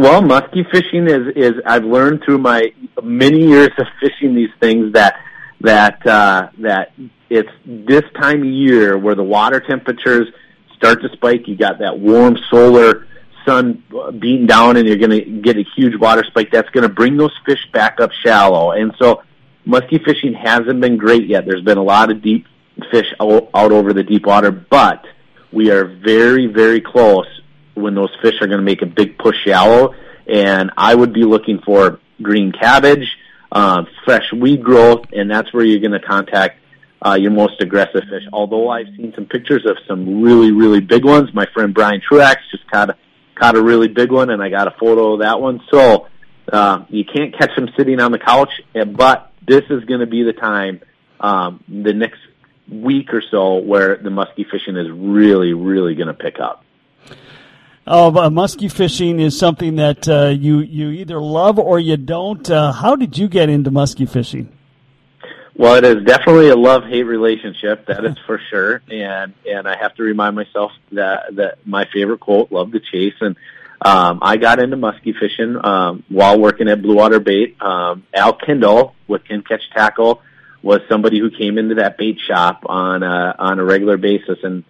Well, 0.00 0.22
muskie 0.22 0.64
fishing 0.70 1.08
is 1.08 1.26
is 1.36 1.60
I've 1.66 1.84
learned 1.84 2.22
through 2.24 2.38
my 2.38 2.72
many 3.02 3.46
years 3.46 3.68
of 3.76 3.86
fishing 4.00 4.34
these 4.34 4.48
things 4.58 4.94
that 4.94 5.20
that 5.60 6.06
uh, 6.06 6.48
that 6.60 6.92
it's 7.28 7.50
this 7.66 8.04
time 8.18 8.40
of 8.40 8.48
year 8.48 8.96
where 8.96 9.14
the 9.14 9.22
water 9.22 9.60
temperatures 9.60 10.26
start 10.74 11.02
to 11.02 11.10
spike. 11.10 11.46
You 11.46 11.54
got 11.54 11.80
that 11.80 11.98
warm 11.98 12.38
solar 12.50 13.08
sun 13.44 13.84
beating 14.18 14.46
down, 14.46 14.78
and 14.78 14.88
you're 14.88 14.96
going 14.96 15.10
to 15.10 15.20
get 15.20 15.58
a 15.58 15.64
huge 15.76 16.00
water 16.00 16.24
spike. 16.24 16.50
That's 16.50 16.70
going 16.70 16.88
to 16.88 16.94
bring 16.94 17.18
those 17.18 17.36
fish 17.44 17.68
back 17.70 18.00
up 18.00 18.10
shallow. 18.24 18.70
And 18.70 18.94
so, 18.98 19.22
muskie 19.68 20.02
fishing 20.02 20.32
hasn't 20.32 20.80
been 20.80 20.96
great 20.96 21.26
yet. 21.26 21.44
There's 21.44 21.62
been 21.62 21.76
a 21.76 21.84
lot 21.84 22.10
of 22.10 22.22
deep 22.22 22.46
fish 22.90 23.12
out, 23.20 23.50
out 23.52 23.70
over 23.70 23.92
the 23.92 24.02
deep 24.02 24.24
water, 24.24 24.50
but 24.50 25.04
we 25.52 25.70
are 25.70 25.84
very, 25.84 26.46
very 26.46 26.80
close 26.80 27.26
when 27.74 27.94
those 27.94 28.10
fish 28.22 28.34
are 28.40 28.46
going 28.46 28.58
to 28.58 28.64
make 28.64 28.82
a 28.82 28.86
big 28.86 29.18
push 29.18 29.36
shallow. 29.44 29.94
And 30.26 30.70
I 30.76 30.94
would 30.94 31.12
be 31.12 31.24
looking 31.24 31.60
for 31.64 32.00
green 32.22 32.52
cabbage, 32.52 33.16
uh, 33.50 33.84
fresh 34.04 34.32
weed 34.32 34.62
growth, 34.62 35.06
and 35.12 35.30
that's 35.30 35.52
where 35.52 35.64
you're 35.64 35.80
going 35.80 35.98
to 36.00 36.06
contact 36.06 36.58
uh, 37.04 37.14
your 37.14 37.30
most 37.30 37.60
aggressive 37.60 38.02
fish. 38.10 38.22
Although 38.32 38.68
I've 38.68 38.88
seen 38.96 39.12
some 39.14 39.26
pictures 39.26 39.64
of 39.66 39.76
some 39.88 40.22
really, 40.22 40.52
really 40.52 40.80
big 40.80 41.04
ones. 41.04 41.32
My 41.32 41.46
friend 41.54 41.72
Brian 41.74 42.00
Truax 42.00 42.42
just 42.50 42.70
caught 42.70 42.90
a, 42.90 42.96
caught 43.34 43.56
a 43.56 43.62
really 43.62 43.88
big 43.88 44.12
one, 44.12 44.30
and 44.30 44.42
I 44.42 44.50
got 44.50 44.68
a 44.68 44.72
photo 44.78 45.14
of 45.14 45.20
that 45.20 45.40
one. 45.40 45.60
So 45.70 46.08
uh, 46.52 46.84
you 46.88 47.04
can't 47.04 47.36
catch 47.36 47.54
them 47.56 47.68
sitting 47.76 48.00
on 48.00 48.12
the 48.12 48.18
couch, 48.18 48.50
but 48.74 49.32
this 49.46 49.64
is 49.70 49.84
going 49.84 50.00
to 50.00 50.06
be 50.06 50.22
the 50.22 50.32
time, 50.34 50.80
um, 51.18 51.64
the 51.68 51.92
next 51.92 52.20
week 52.70 53.12
or 53.14 53.22
so, 53.30 53.56
where 53.56 53.96
the 53.96 54.10
muskie 54.10 54.48
fishing 54.48 54.76
is 54.76 54.90
really, 54.90 55.54
really 55.54 55.94
going 55.94 56.08
to 56.08 56.14
pick 56.14 56.38
up. 56.38 56.64
Oh, 57.92 58.16
uh, 58.16 58.30
muskie 58.30 58.70
fishing 58.70 59.18
is 59.18 59.36
something 59.36 59.74
that 59.74 60.08
uh, 60.08 60.28
you 60.28 60.60
you 60.60 60.90
either 60.90 61.20
love 61.20 61.58
or 61.58 61.80
you 61.80 61.96
don't. 61.96 62.48
Uh, 62.48 62.70
how 62.70 62.94
did 62.94 63.18
you 63.18 63.26
get 63.26 63.48
into 63.48 63.72
muskie 63.72 64.08
fishing? 64.08 64.56
Well, 65.56 65.74
it 65.74 65.84
is 65.84 66.04
definitely 66.04 66.50
a 66.50 66.56
love 66.56 66.84
hate 66.84 67.02
relationship. 67.02 67.86
That 67.86 68.04
is 68.04 68.16
for 68.26 68.40
sure. 68.48 68.80
And 68.92 69.34
and 69.44 69.66
I 69.66 69.76
have 69.76 69.96
to 69.96 70.04
remind 70.04 70.36
myself 70.36 70.70
that 70.92 71.34
that 71.34 71.66
my 71.66 71.84
favorite 71.92 72.20
quote, 72.20 72.52
"Love 72.52 72.70
the 72.70 72.78
chase." 72.78 73.16
And 73.20 73.34
um, 73.80 74.20
I 74.22 74.36
got 74.36 74.62
into 74.62 74.76
muskie 74.76 75.18
fishing 75.18 75.58
um, 75.60 76.04
while 76.08 76.38
working 76.38 76.68
at 76.68 76.80
Blue 76.80 76.94
Water 76.94 77.18
Bait. 77.18 77.60
Um, 77.60 78.04
Al 78.14 78.34
Kindle 78.34 78.94
with 79.08 79.24
Ken 79.24 79.42
Catch 79.42 79.68
Tackle 79.74 80.22
was 80.62 80.78
somebody 80.88 81.18
who 81.18 81.28
came 81.28 81.58
into 81.58 81.74
that 81.74 81.98
bait 81.98 82.18
shop 82.24 82.62
on 82.66 83.02
a, 83.02 83.34
on 83.36 83.58
a 83.58 83.64
regular 83.64 83.96
basis. 83.96 84.38
And 84.44 84.62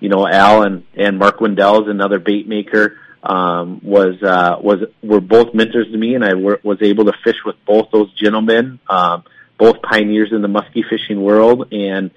you 0.00 0.08
know, 0.08 0.26
Al 0.26 0.62
and 0.62 0.84
and 0.94 1.18
Mark 1.18 1.38
Windels 1.38 1.84
is 1.84 1.88
another 1.88 2.18
bait 2.18 2.48
maker. 2.48 2.98
Um, 3.22 3.80
was 3.82 4.22
uh, 4.22 4.56
was 4.60 4.84
were 5.02 5.20
both 5.20 5.52
mentors 5.54 5.90
to 5.90 5.98
me, 5.98 6.14
and 6.14 6.24
I 6.24 6.34
were, 6.34 6.60
was 6.62 6.78
able 6.80 7.06
to 7.06 7.12
fish 7.24 7.36
with 7.44 7.56
both 7.66 7.90
those 7.92 8.12
gentlemen. 8.14 8.78
Um, 8.88 9.24
both 9.58 9.80
pioneers 9.82 10.32
in 10.32 10.42
the 10.42 10.48
muskie 10.48 10.84
fishing 10.88 11.22
world, 11.22 11.72
and 11.72 12.10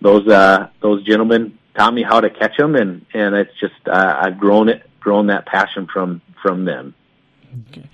those 0.00 0.26
uh, 0.28 0.68
those 0.80 1.04
gentlemen 1.04 1.58
taught 1.76 1.92
me 1.92 2.02
how 2.02 2.20
to 2.20 2.30
catch 2.30 2.56
them, 2.56 2.76
and 2.76 3.04
and 3.12 3.34
it's 3.34 3.58
just 3.60 3.74
uh, 3.86 4.16
I've 4.22 4.38
grown 4.38 4.68
it 4.68 4.88
grown 5.00 5.26
that 5.26 5.46
passion 5.46 5.86
from 5.92 6.22
from 6.42 6.64
them. 6.64 6.94
Okay. 7.70 7.88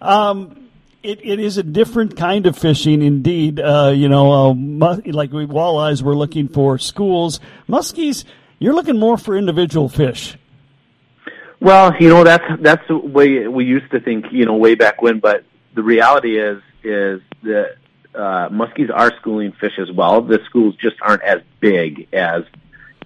Um, 0.00 0.68
it, 1.02 1.20
it 1.24 1.38
is 1.38 1.56
a 1.56 1.62
different 1.62 2.16
kind 2.16 2.46
of 2.46 2.58
fishing, 2.58 3.00
indeed. 3.00 3.60
Uh, 3.60 3.92
you 3.94 4.08
know, 4.08 4.50
uh, 4.50 4.96
like 5.06 5.32
we 5.32 5.46
walleyes, 5.46 6.02
we're 6.02 6.16
looking 6.16 6.48
for 6.48 6.78
schools. 6.78 7.40
Muskies, 7.68 8.24
you're 8.58 8.74
looking 8.74 8.98
more 8.98 9.16
for 9.16 9.36
individual 9.36 9.88
fish. 9.88 10.36
Well, 11.60 11.94
you 11.98 12.08
know 12.08 12.24
that's 12.24 12.44
that's 12.60 12.86
the 12.86 12.96
way 12.96 13.46
we 13.48 13.64
used 13.64 13.90
to 13.92 14.00
think. 14.00 14.26
You 14.30 14.44
know, 14.44 14.56
way 14.56 14.74
back 14.74 15.00
when, 15.00 15.20
but 15.20 15.44
the 15.74 15.82
reality 15.82 16.38
is 16.38 16.62
is 16.82 17.20
that 17.42 17.76
uh, 18.14 18.48
muskies 18.50 18.90
are 18.94 19.14
schooling 19.18 19.52
fish 19.52 19.78
as 19.78 19.90
well. 19.90 20.22
The 20.22 20.40
schools 20.44 20.74
just 20.76 20.96
aren't 21.00 21.22
as 21.22 21.40
big 21.60 22.08
as 22.12 22.44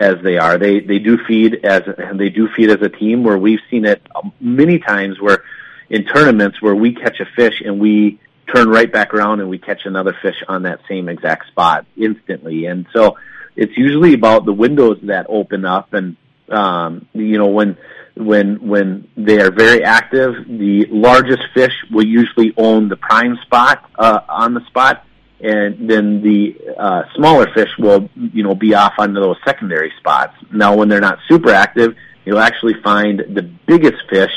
as 0.01 0.17
they 0.23 0.39
are. 0.39 0.59
They 0.59 0.81
they 0.81 0.99
do 0.99 1.19
feed 1.27 1.65
as 1.65 1.83
and 1.97 2.19
they 2.19 2.29
do 2.29 2.49
feed 2.49 2.71
as 2.71 2.83
a 2.83 2.89
team. 2.89 3.23
Where 3.23 3.39
we've 3.39 3.61
seen 3.71 3.85
it 3.85 4.03
many 4.41 4.79
times 4.79 5.21
where 5.21 5.45
in 5.89 6.05
tournaments 6.05 6.61
where 6.61 6.75
we 6.75 6.95
catch 6.95 7.21
a 7.21 7.27
fish 7.27 7.61
and 7.65 7.81
we 7.81 8.19
turn 8.53 8.69
right 8.69 8.91
back 8.91 9.15
around 9.15 9.41
and 9.41 9.49
we 9.49 9.59
catch 9.59 9.87
another 9.87 10.17
fish 10.23 10.43
on 10.49 10.63
that 10.63 10.81
same 10.89 11.09
exact 11.09 11.49
spot 11.49 11.87
instantly. 11.97 12.67
And 12.67 12.87
so 12.93 13.17
it's 13.61 13.77
usually 13.77 14.15
about 14.15 14.47
the 14.47 14.53
windows 14.55 14.99
that 15.03 15.27
open 15.29 15.65
up 15.65 15.93
and 15.93 16.17
um, 16.49 17.07
you 17.13 17.39
know 17.39 17.49
when 17.49 17.77
when 18.17 18.67
when 18.67 19.09
they 19.17 19.41
are 19.41 19.51
very 19.51 19.85
active, 19.85 20.35
the 20.47 20.87
largest 20.91 21.43
fish 21.55 21.73
will 21.93 22.07
usually 22.07 22.53
own 22.57 22.89
the 22.89 22.97
prime 22.97 23.37
spot 23.43 23.89
uh, 23.99 24.21
on 24.29 24.55
the 24.55 24.65
spot, 24.67 25.05
and 25.41 25.89
then 25.89 26.23
the 26.23 26.57
uh, 26.77 27.03
smaller 27.15 27.47
fish 27.55 27.71
will 27.79 28.09
you 28.17 28.43
know 28.43 28.55
be 28.55 28.75
off 28.75 28.95
onto 28.99 29.21
those 29.21 29.37
secondary 29.45 29.93
spots. 29.99 30.35
Now, 30.53 30.75
when 30.77 30.89
they're 30.89 31.01
not 31.01 31.19
super 31.29 31.51
active, 31.51 31.95
you'll 32.25 32.41
actually 32.41 32.75
find 32.83 33.21
the 33.21 33.43
biggest 33.43 34.03
fish 34.09 34.33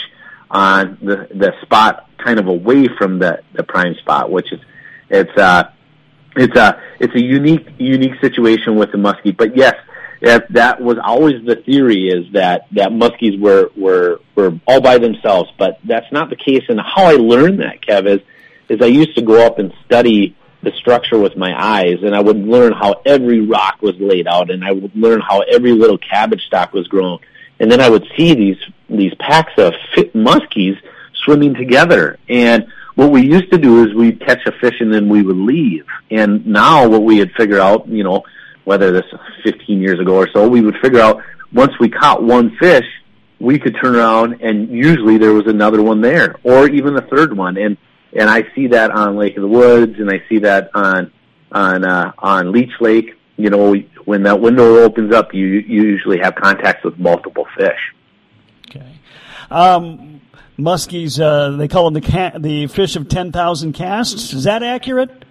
on 0.51 0.97
the 1.01 1.27
the 1.33 1.53
spot 1.63 2.09
kind 2.17 2.39
of 2.39 2.47
away 2.47 2.87
from 2.97 3.19
the 3.19 3.41
the 3.53 3.63
prime 3.63 3.95
spot, 3.95 4.29
which 4.29 4.51
is 4.51 4.59
it's 5.09 5.37
uh 5.37 5.71
it's 6.35 6.55
a 6.55 6.81
it's 6.99 7.15
a 7.15 7.21
unique 7.21 7.67
unique 7.77 8.19
situation 8.21 8.75
with 8.75 8.91
the 8.91 8.97
muskie. 8.97 9.35
But 9.35 9.55
yes, 9.55 9.75
that 10.21 10.51
that 10.53 10.81
was 10.81 10.97
always 11.03 11.45
the 11.45 11.55
theory 11.57 12.07
is 12.07 12.31
that 12.33 12.67
that 12.71 12.91
muskies 12.91 13.39
were 13.39 13.71
were 13.75 14.19
were 14.35 14.59
all 14.67 14.81
by 14.81 14.97
themselves, 14.97 15.51
but 15.57 15.79
that's 15.83 16.11
not 16.11 16.29
the 16.29 16.35
case. 16.35 16.63
And 16.69 16.79
how 16.79 17.05
I 17.05 17.13
learned 17.13 17.59
that, 17.59 17.81
Kev, 17.81 18.07
is 18.07 18.21
is 18.69 18.81
I 18.81 18.87
used 18.87 19.15
to 19.15 19.21
go 19.21 19.45
up 19.45 19.59
and 19.59 19.73
study 19.85 20.35
the 20.61 20.71
structure 20.77 21.19
with 21.19 21.35
my 21.35 21.53
eyes, 21.55 21.97
and 22.03 22.15
I 22.15 22.21
would 22.21 22.37
learn 22.37 22.71
how 22.71 23.01
every 23.05 23.41
rock 23.41 23.81
was 23.81 23.95
laid 23.99 24.27
out, 24.27 24.49
and 24.49 24.63
I 24.63 24.71
would 24.71 24.95
learn 24.95 25.19
how 25.19 25.41
every 25.41 25.73
little 25.73 25.97
cabbage 25.97 26.45
stalk 26.47 26.73
was 26.73 26.87
grown, 26.87 27.19
and 27.59 27.69
then 27.69 27.81
I 27.81 27.89
would 27.89 28.07
see 28.17 28.33
these 28.33 28.57
these 28.89 29.13
packs 29.15 29.53
of 29.57 29.73
fit 29.93 30.13
muskies 30.13 30.77
swimming 31.23 31.53
together. 31.53 32.17
And 32.29 32.67
what 32.95 33.11
we 33.11 33.21
used 33.21 33.51
to 33.51 33.57
do 33.57 33.83
is 33.83 33.93
we'd 33.93 34.19
catch 34.25 34.45
a 34.45 34.51
fish 34.59 34.75
and 34.79 34.93
then 34.93 35.09
we 35.09 35.21
would 35.21 35.37
leave. 35.37 35.85
And 36.11 36.45
now 36.45 36.87
what 36.87 37.03
we 37.03 37.17
had 37.17 37.31
figured 37.31 37.59
out, 37.59 37.87
you 37.87 38.03
know, 38.03 38.23
whether 38.65 38.91
this 38.91 39.05
15 39.43 39.81
years 39.81 39.99
ago 39.99 40.15
or 40.15 40.29
so, 40.31 40.47
we 40.47 40.61
would 40.61 40.77
figure 40.81 40.99
out 40.99 41.21
once 41.51 41.73
we 41.79 41.89
caught 41.89 42.23
one 42.23 42.55
fish, 42.57 42.85
we 43.39 43.59
could 43.59 43.75
turn 43.81 43.95
around 43.95 44.41
and 44.41 44.69
usually 44.69 45.17
there 45.17 45.33
was 45.33 45.47
another 45.47 45.81
one 45.81 46.01
there 46.01 46.35
or 46.43 46.69
even 46.69 46.95
a 46.95 47.01
third 47.01 47.35
one. 47.35 47.57
And, 47.57 47.77
and 48.13 48.29
I 48.29 48.43
see 48.55 48.67
that 48.67 48.91
on 48.91 49.17
Lake 49.17 49.35
of 49.37 49.41
the 49.41 49.47
Woods 49.47 49.99
and 49.99 50.09
I 50.09 50.23
see 50.29 50.39
that 50.39 50.69
on, 50.73 51.11
on, 51.51 51.83
uh, 51.83 52.13
on 52.19 52.51
Leech 52.51 52.73
Lake. 52.79 53.15
You 53.37 53.49
know, 53.49 53.73
when 54.05 54.23
that 54.23 54.39
window 54.39 54.77
opens 54.77 55.13
up, 55.13 55.33
you, 55.33 55.45
you 55.45 55.81
usually 55.81 56.19
have 56.19 56.35
contacts 56.35 56.83
with 56.83 56.99
multiple 56.99 57.47
fish. 57.57 57.93
Okay. 58.69 58.99
Um, 59.49 60.21
muskies, 60.57 61.19
uh, 61.19 61.55
they 61.57 61.67
call 61.67 61.89
them 61.89 62.01
the 62.01 62.09
ca- 62.09 62.37
the 62.37 62.67
fish 62.67 62.95
of 62.95 63.09
10,000 63.09 63.73
casts. 63.73 64.33
Is 64.33 64.43
that 64.43 64.63
accurate? 64.63 65.25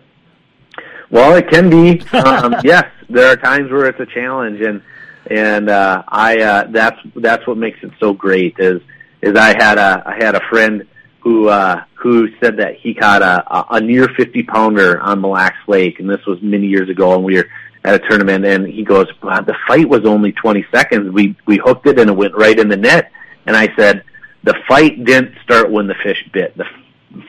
Well, 1.10 1.36
it 1.36 1.48
can 1.48 1.70
be. 1.70 2.02
Um, 2.12 2.54
yes, 2.64 2.86
there 3.10 3.30
are 3.30 3.36
times 3.36 3.70
where 3.70 3.86
it's 3.86 4.00
a 4.00 4.06
challenge, 4.06 4.60
and 4.60 4.82
and 5.30 5.68
uh, 5.68 6.02
I 6.08 6.38
uh, 6.38 6.66
that's 6.70 6.98
that's 7.16 7.46
what 7.46 7.56
makes 7.58 7.78
it 7.82 7.90
so 8.00 8.12
great. 8.12 8.56
Is 8.58 8.80
is 9.20 9.36
I 9.36 9.54
had 9.56 9.78
a 9.78 10.02
I 10.06 10.24
had 10.24 10.34
a 10.34 10.40
friend 10.48 10.86
who 11.20 11.48
uh, 11.48 11.84
who 11.94 12.28
said 12.40 12.56
that 12.56 12.76
he 12.76 12.94
caught 12.94 13.22
a, 13.22 13.74
a 13.74 13.80
near 13.80 14.08
fifty 14.16 14.42
pounder 14.42 15.00
on 15.00 15.20
Mille 15.20 15.30
Lacs 15.30 15.56
Lake, 15.68 16.00
and 16.00 16.08
this 16.08 16.24
was 16.26 16.38
many 16.42 16.66
years 16.66 16.88
ago, 16.88 17.14
and 17.14 17.24
we 17.24 17.36
were 17.36 17.48
at 17.84 17.94
a 17.94 18.08
tournament, 18.08 18.44
and 18.44 18.66
he 18.66 18.84
goes, 18.84 19.06
wow, 19.22 19.40
"The 19.40 19.56
fight 19.66 19.88
was 19.88 20.04
only 20.04 20.32
twenty 20.32 20.64
seconds. 20.72 21.12
We 21.12 21.36
we 21.46 21.58
hooked 21.58 21.86
it, 21.86 21.98
and 21.98 22.08
it 22.08 22.16
went 22.16 22.34
right 22.34 22.58
in 22.58 22.68
the 22.68 22.76
net." 22.76 23.12
And 23.44 23.56
I 23.56 23.68
said, 23.76 24.04
"The 24.44 24.54
fight 24.68 25.04
didn't 25.04 25.34
start 25.44 25.70
when 25.70 25.86
the 25.86 25.94
fish 25.94 26.28
bit. 26.32 26.56
The 26.56 26.66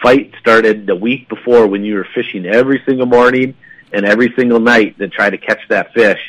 fight 0.01 0.33
started 0.39 0.85
the 0.87 0.95
week 0.95 1.29
before 1.29 1.67
when 1.67 1.83
you 1.83 1.95
were 1.95 2.07
fishing 2.13 2.45
every 2.45 2.81
single 2.85 3.07
morning." 3.07 3.55
and 3.93 4.05
every 4.05 4.33
single 4.35 4.59
night 4.59 4.97
to 4.97 5.07
try 5.07 5.29
to 5.29 5.37
catch 5.37 5.61
that 5.69 5.93
fish. 5.93 6.19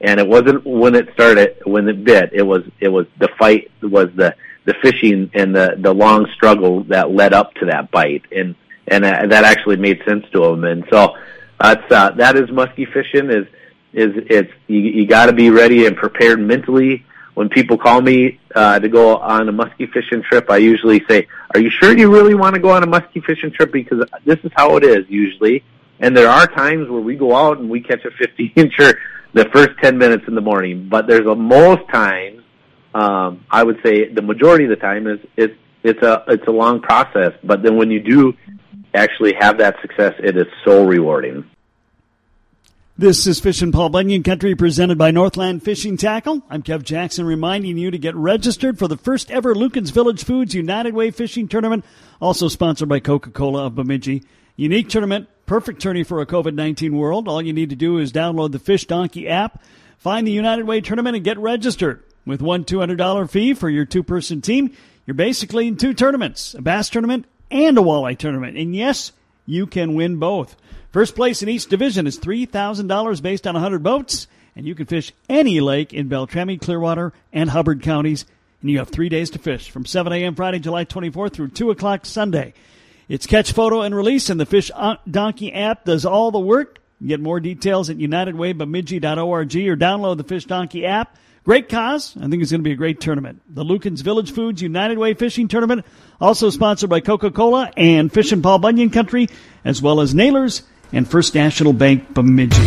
And 0.00 0.20
it 0.20 0.28
wasn't 0.28 0.64
when 0.66 0.94
it 0.94 1.08
started, 1.14 1.56
when 1.64 1.88
it 1.88 2.04
bit. 2.04 2.30
It 2.32 2.42
was 2.42 2.62
it 2.78 2.88
was 2.88 3.06
the 3.18 3.28
fight 3.38 3.70
was 3.82 4.10
the 4.14 4.36
the 4.66 4.74
fishing 4.82 5.30
and 5.34 5.56
the 5.56 5.76
the 5.78 5.92
long 5.92 6.26
struggle 6.34 6.84
that 6.84 7.10
led 7.10 7.32
up 7.32 7.54
to 7.54 7.66
that 7.66 7.90
bite, 7.90 8.24
and 8.30 8.54
and 8.86 9.04
uh, 9.04 9.26
that 9.26 9.44
actually 9.44 9.76
made 9.76 10.02
sense 10.06 10.26
to 10.32 10.44
him. 10.44 10.64
And 10.64 10.84
so 10.92 11.16
that's 11.58 11.90
uh, 11.90 12.10
that 12.12 12.36
is 12.36 12.50
musky 12.50 12.84
fishing. 12.84 13.30
Is 13.30 13.46
is 13.94 14.10
it's 14.28 14.52
you, 14.66 14.80
you 14.80 15.06
got 15.06 15.26
to 15.26 15.32
be 15.32 15.48
ready 15.48 15.86
and 15.86 15.96
prepared 15.96 16.38
mentally. 16.38 17.06
When 17.34 17.48
people 17.48 17.76
call 17.76 18.00
me 18.00 18.38
uh, 18.54 18.78
to 18.78 18.88
go 18.88 19.16
on 19.16 19.48
a 19.48 19.52
musky 19.52 19.86
fishing 19.86 20.22
trip, 20.22 20.50
I 20.50 20.58
usually 20.58 21.04
say, 21.08 21.26
"Are 21.52 21.60
you 21.60 21.70
sure 21.70 21.96
you 21.96 22.12
really 22.12 22.34
want 22.34 22.54
to 22.54 22.60
go 22.60 22.70
on 22.70 22.82
a 22.82 22.86
musky 22.86 23.20
fishing 23.20 23.50
trip?" 23.50 23.72
Because 23.72 24.06
this 24.24 24.38
is 24.44 24.52
how 24.54 24.76
it 24.76 24.84
is 24.84 25.04
usually 25.08 25.64
and 26.00 26.16
there 26.16 26.28
are 26.28 26.46
times 26.46 26.88
where 26.88 27.00
we 27.00 27.16
go 27.16 27.34
out 27.34 27.58
and 27.58 27.70
we 27.70 27.80
catch 27.80 28.04
a 28.04 28.10
50 28.10 28.52
incher 28.56 28.94
the 29.32 29.46
first 29.52 29.70
10 29.82 29.98
minutes 29.98 30.24
in 30.28 30.34
the 30.34 30.40
morning, 30.40 30.88
but 30.88 31.06
there's 31.06 31.26
a 31.26 31.34
most 31.34 31.82
times, 31.92 32.42
um, 32.94 33.44
I 33.50 33.62
would 33.62 33.78
say 33.84 34.12
the 34.12 34.22
majority 34.22 34.64
of 34.64 34.70
the 34.70 34.76
time 34.76 35.06
is, 35.06 35.18
it's, 35.36 35.54
it's 35.82 36.02
a, 36.02 36.24
it's 36.28 36.46
a 36.46 36.52
long 36.52 36.80
process, 36.80 37.32
but 37.42 37.62
then 37.62 37.76
when 37.76 37.90
you 37.90 38.00
do 38.00 38.34
actually 38.94 39.34
have 39.40 39.58
that 39.58 39.76
success, 39.80 40.14
it 40.18 40.36
is 40.36 40.46
so 40.64 40.86
rewarding. 40.86 41.50
This 42.96 43.26
is 43.26 43.40
Fishin' 43.40 43.72
Paul 43.72 43.88
Bunyan 43.88 44.22
Country 44.22 44.54
presented 44.54 44.96
by 44.96 45.10
Northland 45.10 45.64
Fishing 45.64 45.96
Tackle. 45.96 46.42
I'm 46.48 46.62
Kev 46.62 46.84
Jackson 46.84 47.26
reminding 47.26 47.76
you 47.76 47.90
to 47.90 47.98
get 47.98 48.14
registered 48.14 48.78
for 48.78 48.86
the 48.86 48.96
first 48.96 49.32
ever 49.32 49.52
Lueken's 49.52 49.90
Village 49.90 50.22
Foods 50.22 50.54
United 50.54 50.94
Way 50.94 51.10
Fishing 51.10 51.48
Tournament, 51.48 51.84
also 52.20 52.46
sponsored 52.46 52.88
by 52.88 53.00
Coca-Cola 53.00 53.66
of 53.66 53.74
Bemidji. 53.74 54.22
Unique 54.54 54.88
tournament, 54.88 55.28
perfect 55.44 55.82
tourney 55.82 56.04
for 56.04 56.20
a 56.20 56.26
COVID-19 56.26 56.92
world. 56.92 57.26
All 57.26 57.42
you 57.42 57.52
need 57.52 57.70
to 57.70 57.76
do 57.76 57.98
is 57.98 58.12
download 58.12 58.52
the 58.52 58.60
Fish 58.60 58.86
Donkey 58.86 59.26
app, 59.28 59.60
find 59.98 60.24
the 60.24 60.30
United 60.30 60.64
Way 60.64 60.80
tournament 60.80 61.16
and 61.16 61.24
get 61.24 61.36
registered. 61.38 62.04
With 62.24 62.42
one 62.42 62.64
$200 62.64 63.28
fee 63.28 63.54
for 63.54 63.68
your 63.68 63.86
two-person 63.86 64.40
team, 64.40 64.70
you're 65.04 65.14
basically 65.14 65.66
in 65.66 65.76
two 65.78 65.94
tournaments, 65.94 66.54
a 66.54 66.62
bass 66.62 66.90
tournament 66.90 67.26
and 67.50 67.76
a 67.76 67.80
walleye 67.80 68.16
tournament. 68.16 68.56
And 68.56 68.76
yes, 68.76 69.10
you 69.46 69.66
can 69.66 69.94
win 69.94 70.18
both. 70.18 70.54
First 70.94 71.16
place 71.16 71.42
in 71.42 71.48
each 71.48 71.66
division 71.66 72.06
is 72.06 72.20
$3,000 72.20 73.20
based 73.20 73.48
on 73.48 73.54
100 73.54 73.82
boats, 73.82 74.28
and 74.54 74.64
you 74.64 74.76
can 74.76 74.86
fish 74.86 75.12
any 75.28 75.58
lake 75.58 75.92
in 75.92 76.06
Beltrami, 76.06 76.56
Clearwater, 76.56 77.12
and 77.32 77.50
Hubbard 77.50 77.82
counties. 77.82 78.24
And 78.60 78.70
you 78.70 78.78
have 78.78 78.90
three 78.90 79.08
days 79.08 79.30
to 79.30 79.40
fish 79.40 79.70
from 79.70 79.86
7 79.86 80.12
a.m. 80.12 80.36
Friday, 80.36 80.60
July 80.60 80.84
24th 80.84 81.32
through 81.32 81.48
2 81.48 81.72
o'clock 81.72 82.06
Sunday. 82.06 82.54
It's 83.08 83.26
catch, 83.26 83.50
photo, 83.50 83.80
and 83.80 83.92
release, 83.92 84.30
and 84.30 84.38
the 84.38 84.46
Fish 84.46 84.70
Donkey 85.10 85.52
app 85.52 85.84
does 85.84 86.06
all 86.06 86.30
the 86.30 86.38
work. 86.38 86.78
Get 87.04 87.18
more 87.18 87.40
details 87.40 87.90
at 87.90 87.96
unitedwaybemidji.org 87.96 89.56
or 89.56 89.76
download 89.76 90.18
the 90.18 90.22
Fish 90.22 90.44
Donkey 90.44 90.86
app. 90.86 91.18
Great 91.42 91.68
cause. 91.68 92.16
I 92.16 92.28
think 92.28 92.40
it's 92.40 92.52
going 92.52 92.60
to 92.60 92.68
be 92.68 92.70
a 92.70 92.76
great 92.76 93.00
tournament. 93.00 93.42
The 93.52 93.64
Lueken's 93.64 94.02
Village 94.02 94.30
Foods 94.30 94.62
United 94.62 94.96
Way 94.96 95.14
Fishing 95.14 95.48
Tournament, 95.48 95.84
also 96.20 96.50
sponsored 96.50 96.88
by 96.88 97.00
Coca-Cola 97.00 97.72
and 97.76 98.12
Fishin' 98.12 98.42
Paul 98.42 98.60
Bunyan 98.60 98.90
Country, 98.90 99.28
as 99.64 99.82
well 99.82 100.00
as 100.00 100.14
Nailers 100.14 100.62
and 100.94 101.08
First 101.10 101.34
National 101.34 101.72
Bank 101.72 102.14
Bemidji. 102.14 102.64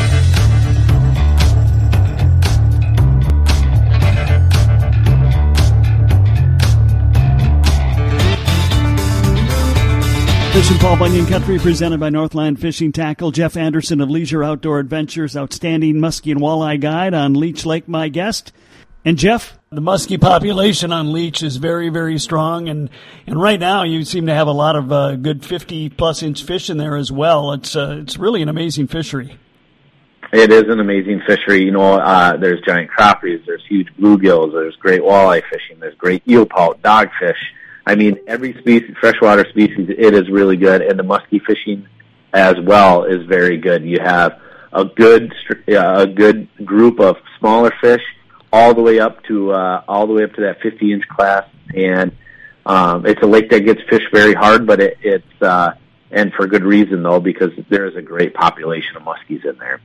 Fishin' 10.58 10.80
Paul 10.80 10.98
Bunyan 10.98 11.28
Country 11.28 11.60
presented 11.60 12.00
by 12.00 12.10
Northland 12.10 12.60
Fishing 12.60 12.92
Tackle. 12.92 13.32
Jeff 13.32 13.56
Anderson 13.56 14.02
of 14.02 14.10
Leisure 14.10 14.44
Outdoor 14.44 14.80
Adventures, 14.80 15.38
outstanding 15.38 15.96
muskie 15.98 16.32
and 16.32 16.42
walleye 16.42 16.82
guide 16.82 17.14
on 17.14 17.36
Leech 17.36 17.64
Lake, 17.66 17.88
my 17.88 18.10
guest. 18.10 18.52
And 19.06 19.18
Jeff, 19.18 19.57
the 19.70 19.82
muskie 19.82 20.20
population 20.20 20.94
on 20.94 21.12
Leech 21.12 21.44
is 21.44 21.58
very, 21.58 21.90
very 21.90 22.18
strong, 22.18 22.70
and 22.70 22.90
and 23.26 23.42
right 23.42 23.60
now 23.60 23.84
you 23.84 24.06
seem 24.06 24.28
to 24.28 24.34
have 24.34 24.48
a 24.48 24.52
lot 24.52 24.76
of 24.76 24.92
uh, 24.92 25.16
good 25.16 25.46
fifty 25.46 25.90
plus 25.90 26.24
inch 26.24 26.44
fish 26.44 26.70
in 26.70 26.78
there 26.78 26.96
as 26.96 27.12
well. 27.12 27.52
It's 27.52 27.76
uh, 27.76 27.98
it's 28.02 28.18
really 28.18 28.42
an 28.42 28.50
amazing 28.50 28.88
fishery. 28.88 29.38
It 30.32 30.52
is 30.52 30.64
an 30.64 30.80
amazing 30.80 31.22
fishery. 31.28 31.64
You 31.64 31.72
know, 31.72 31.94
uh, 32.00 32.38
there's 32.38 32.62
giant 32.62 32.92
crappies, 32.92 33.46
there's 33.46 33.64
huge 33.68 33.88
bluegills, 33.98 34.52
there's 34.52 34.76
great 34.76 35.02
walleye 35.02 35.42
fishing, 35.50 35.80
there's 35.80 35.96
great 35.96 36.28
eel 36.28 36.46
pout, 36.46 36.82
dogfish. 36.82 37.38
I 37.86 37.96
mean, 37.96 38.18
every 38.28 38.54
species, 38.60 38.96
freshwater 39.00 39.48
species, 39.50 39.90
it 39.90 40.14
is 40.14 40.30
really 40.30 40.58
good, 40.58 40.82
and 40.82 41.00
the 41.00 41.04
muskie 41.04 41.42
fishing 41.46 41.88
as 42.34 42.56
well 42.62 43.06
is 43.06 43.26
very 43.26 43.58
good. 43.58 43.84
You 43.84 44.00
have 44.02 44.40
a 44.72 44.86
good 44.86 45.34
a 45.68 46.08
good 46.08 46.48
group 46.64 47.00
of 47.02 47.18
smaller 47.40 47.74
fish 47.82 48.02
all 48.52 48.74
the 48.74 48.82
way 48.82 49.00
up 49.00 49.24
to 49.26 49.52
uh, 49.52 49.84
all 49.88 50.08
the 50.08 50.14
way 50.14 50.24
up 50.24 50.34
to 50.34 50.42
that 50.42 50.62
50 50.62 50.94
inch 50.94 51.08
class, 51.08 51.48
and 51.76 52.16
um, 52.66 53.06
it's 53.06 53.22
a 53.22 53.28
lake 53.28 53.50
that 53.50 53.62
gets 53.62 53.82
fished 53.90 54.12
very 54.14 54.34
hard, 54.34 54.66
but 54.66 54.80
it, 54.80 54.98
it's 55.02 55.42
uh, 55.42 55.74
and 56.12 56.34
for 56.34 56.48
good 56.48 56.64
reason 56.64 57.04
though 57.04 57.20
because 57.20 57.52
there 57.70 57.86
is 57.86 57.96
a 57.96 58.02
great 58.02 58.34
population 58.34 58.96
of 58.96 59.04
muskies 59.04 59.46
in 59.46 59.58
there. 59.58 59.82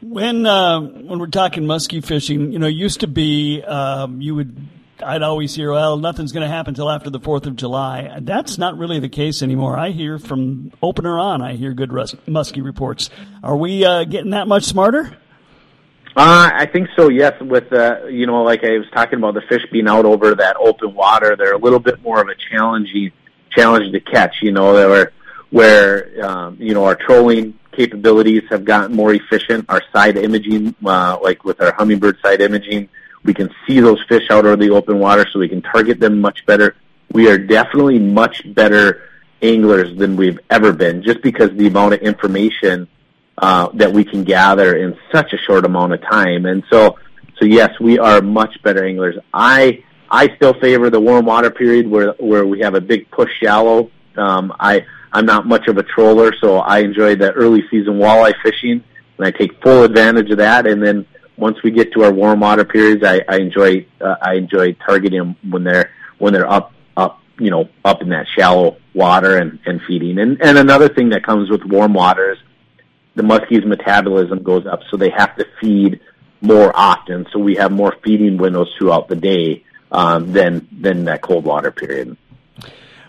When 0.00 0.46
uh, 0.46 0.80
when 0.80 1.18
we're 1.18 1.26
talking 1.26 1.64
muskie 1.64 2.04
fishing, 2.04 2.52
you 2.52 2.58
know, 2.58 2.68
used 2.68 3.00
to 3.00 3.08
be 3.08 3.62
um, 3.62 4.20
you 4.20 4.34
would 4.34 4.56
I'd 5.02 5.22
always 5.22 5.54
hear, 5.54 5.72
well, 5.72 5.96
nothing's 5.96 6.32
going 6.32 6.42
to 6.42 6.48
happen 6.48 6.70
until 6.70 6.90
after 6.90 7.10
the 7.10 7.20
Fourth 7.20 7.46
of 7.46 7.56
July. 7.56 8.18
That's 8.20 8.58
not 8.58 8.78
really 8.78 8.98
the 8.98 9.08
case 9.08 9.42
anymore. 9.42 9.78
I 9.78 9.90
hear 9.90 10.18
from 10.18 10.72
opener 10.82 11.18
on, 11.18 11.42
I 11.42 11.54
hear 11.54 11.72
good 11.72 11.92
rus- 11.92 12.14
muskie 12.26 12.64
reports. 12.64 13.10
Are 13.42 13.56
we 13.56 13.84
uh, 13.84 14.04
getting 14.04 14.30
that 14.30 14.48
much 14.48 14.64
smarter? 14.64 15.16
Uh, 16.18 16.50
I 16.52 16.66
think 16.66 16.88
so. 16.96 17.10
Yes, 17.10 17.40
with 17.40 17.72
uh, 17.72 18.06
you 18.06 18.26
know, 18.26 18.42
like 18.42 18.64
I 18.64 18.76
was 18.76 18.90
talking 18.92 19.20
about 19.20 19.34
the 19.34 19.40
fish 19.42 19.64
being 19.70 19.86
out 19.86 20.04
over 20.04 20.34
that 20.34 20.56
open 20.56 20.92
water, 20.92 21.36
they're 21.36 21.52
a 21.52 21.58
little 21.58 21.78
bit 21.78 22.02
more 22.02 22.20
of 22.20 22.26
a 22.26 22.34
challenging 22.34 23.12
challenge 23.50 23.92
to 23.92 24.00
catch. 24.00 24.42
You 24.42 24.50
know, 24.50 24.72
where 24.72 25.12
where 25.50 26.26
um, 26.26 26.56
you 26.58 26.74
know 26.74 26.86
our 26.86 26.96
trolling 26.96 27.56
capabilities 27.70 28.42
have 28.50 28.64
gotten 28.64 28.96
more 28.96 29.14
efficient. 29.14 29.66
Our 29.68 29.80
side 29.92 30.16
imaging, 30.16 30.74
uh, 30.84 31.20
like 31.22 31.44
with 31.44 31.62
our 31.62 31.70
Humminbird 31.74 32.20
side 32.20 32.40
imaging, 32.40 32.88
we 33.22 33.32
can 33.32 33.48
see 33.64 33.78
those 33.78 34.02
fish 34.08 34.28
out 34.28 34.44
over 34.44 34.56
the 34.56 34.70
open 34.70 34.98
water, 34.98 35.24
so 35.32 35.38
we 35.38 35.48
can 35.48 35.62
target 35.62 36.00
them 36.00 36.20
much 36.20 36.44
better. 36.46 36.74
We 37.12 37.30
are 37.30 37.38
definitely 37.38 38.00
much 38.00 38.42
better 38.56 39.08
anglers 39.40 39.96
than 39.96 40.16
we've 40.16 40.40
ever 40.50 40.72
been, 40.72 41.04
just 41.04 41.22
because 41.22 41.50
the 41.52 41.68
amount 41.68 41.94
of 41.94 42.00
information 42.00 42.88
uh, 43.40 43.68
that 43.74 43.92
we 43.92 44.04
can 44.04 44.24
gather 44.24 44.76
in 44.76 44.98
such 45.12 45.32
a 45.32 45.38
short 45.38 45.64
amount 45.64 45.92
of 45.92 46.02
time. 46.02 46.44
And 46.44 46.64
so, 46.70 46.98
so 47.38 47.44
yes, 47.44 47.70
we 47.80 47.98
are 47.98 48.20
much 48.20 48.60
better 48.62 48.84
anglers. 48.84 49.16
I 49.32 49.84
I 50.10 50.34
still 50.36 50.54
favor 50.54 50.90
the 50.90 51.00
warm 51.00 51.26
water 51.26 51.50
period 51.50 51.88
where 51.88 52.12
where 52.18 52.46
we 52.46 52.60
have 52.60 52.74
a 52.74 52.80
big 52.80 53.10
push 53.10 53.30
shallow. 53.40 53.90
Um, 54.16 54.54
I 54.58 54.84
I'm 55.12 55.26
not 55.26 55.46
much 55.46 55.68
of 55.68 55.78
a 55.78 55.82
troller, 55.82 56.34
so 56.40 56.58
I 56.58 56.80
enjoy 56.80 57.14
the 57.16 57.32
early 57.32 57.62
season 57.70 57.94
walleye 57.94 58.34
fishing, 58.42 58.82
and 59.18 59.26
I 59.26 59.30
take 59.30 59.62
full 59.62 59.84
advantage 59.84 60.30
of 60.30 60.38
that. 60.38 60.66
And 60.66 60.82
then 60.82 61.06
once 61.36 61.62
we 61.62 61.70
get 61.70 61.92
to 61.92 62.04
our 62.04 62.12
warm 62.12 62.40
water 62.40 62.64
periods, 62.64 63.04
I, 63.04 63.22
I 63.28 63.36
enjoy 63.36 63.86
uh, 64.00 64.16
I 64.20 64.34
enjoy 64.34 64.72
targeting 64.84 65.18
them 65.18 65.36
when 65.48 65.62
they're 65.64 65.92
when 66.18 66.32
they're 66.32 66.50
up 66.50 66.72
up 66.96 67.20
you 67.38 67.50
know 67.50 67.68
up 67.84 68.02
in 68.02 68.08
that 68.08 68.26
shallow 68.36 68.78
water 68.94 69.36
and 69.36 69.60
and 69.64 69.80
feeding. 69.82 70.18
And 70.18 70.42
and 70.42 70.58
another 70.58 70.88
thing 70.88 71.10
that 71.10 71.24
comes 71.24 71.50
with 71.50 71.64
warm 71.64 71.94
water 71.94 72.32
is 72.32 72.38
the 73.18 73.24
muskie's 73.24 73.66
metabolism 73.66 74.44
goes 74.44 74.64
up, 74.64 74.80
so 74.90 74.96
they 74.96 75.10
have 75.10 75.36
to 75.36 75.44
feed 75.60 76.00
more 76.40 76.70
often. 76.74 77.26
So 77.32 77.40
we 77.40 77.56
have 77.56 77.72
more 77.72 77.94
feeding 78.04 78.38
windows 78.38 78.72
throughout 78.78 79.08
the 79.08 79.16
day 79.16 79.64
um, 79.90 80.32
than 80.32 80.68
than 80.72 81.04
that 81.04 81.20
cold 81.20 81.44
water 81.44 81.72
period. 81.72 82.16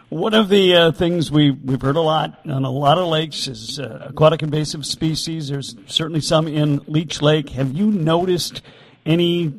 One 0.10 0.34
of 0.34 0.50
the 0.50 0.76
uh, 0.76 0.92
things 0.94 1.32
we 1.32 1.52
we've 1.52 1.82
heard 1.82 1.96
a 1.96 2.02
lot 2.02 2.40
on 2.46 2.66
a 2.66 2.72
lot 2.72 2.98
of 2.98 3.08
lakes 3.08 3.48
is 3.48 3.80
uh, 3.80 4.08
aquatic 4.10 4.42
invasive 4.42 4.84
species. 4.84 5.50
There's 5.50 5.76
certainly 5.86 6.22
some 6.22 6.48
in 6.48 6.82
Leech 6.88 7.22
Lake. 7.22 7.50
Have 7.50 7.72
you 7.74 7.92
noticed 7.92 8.64
any 9.06 9.54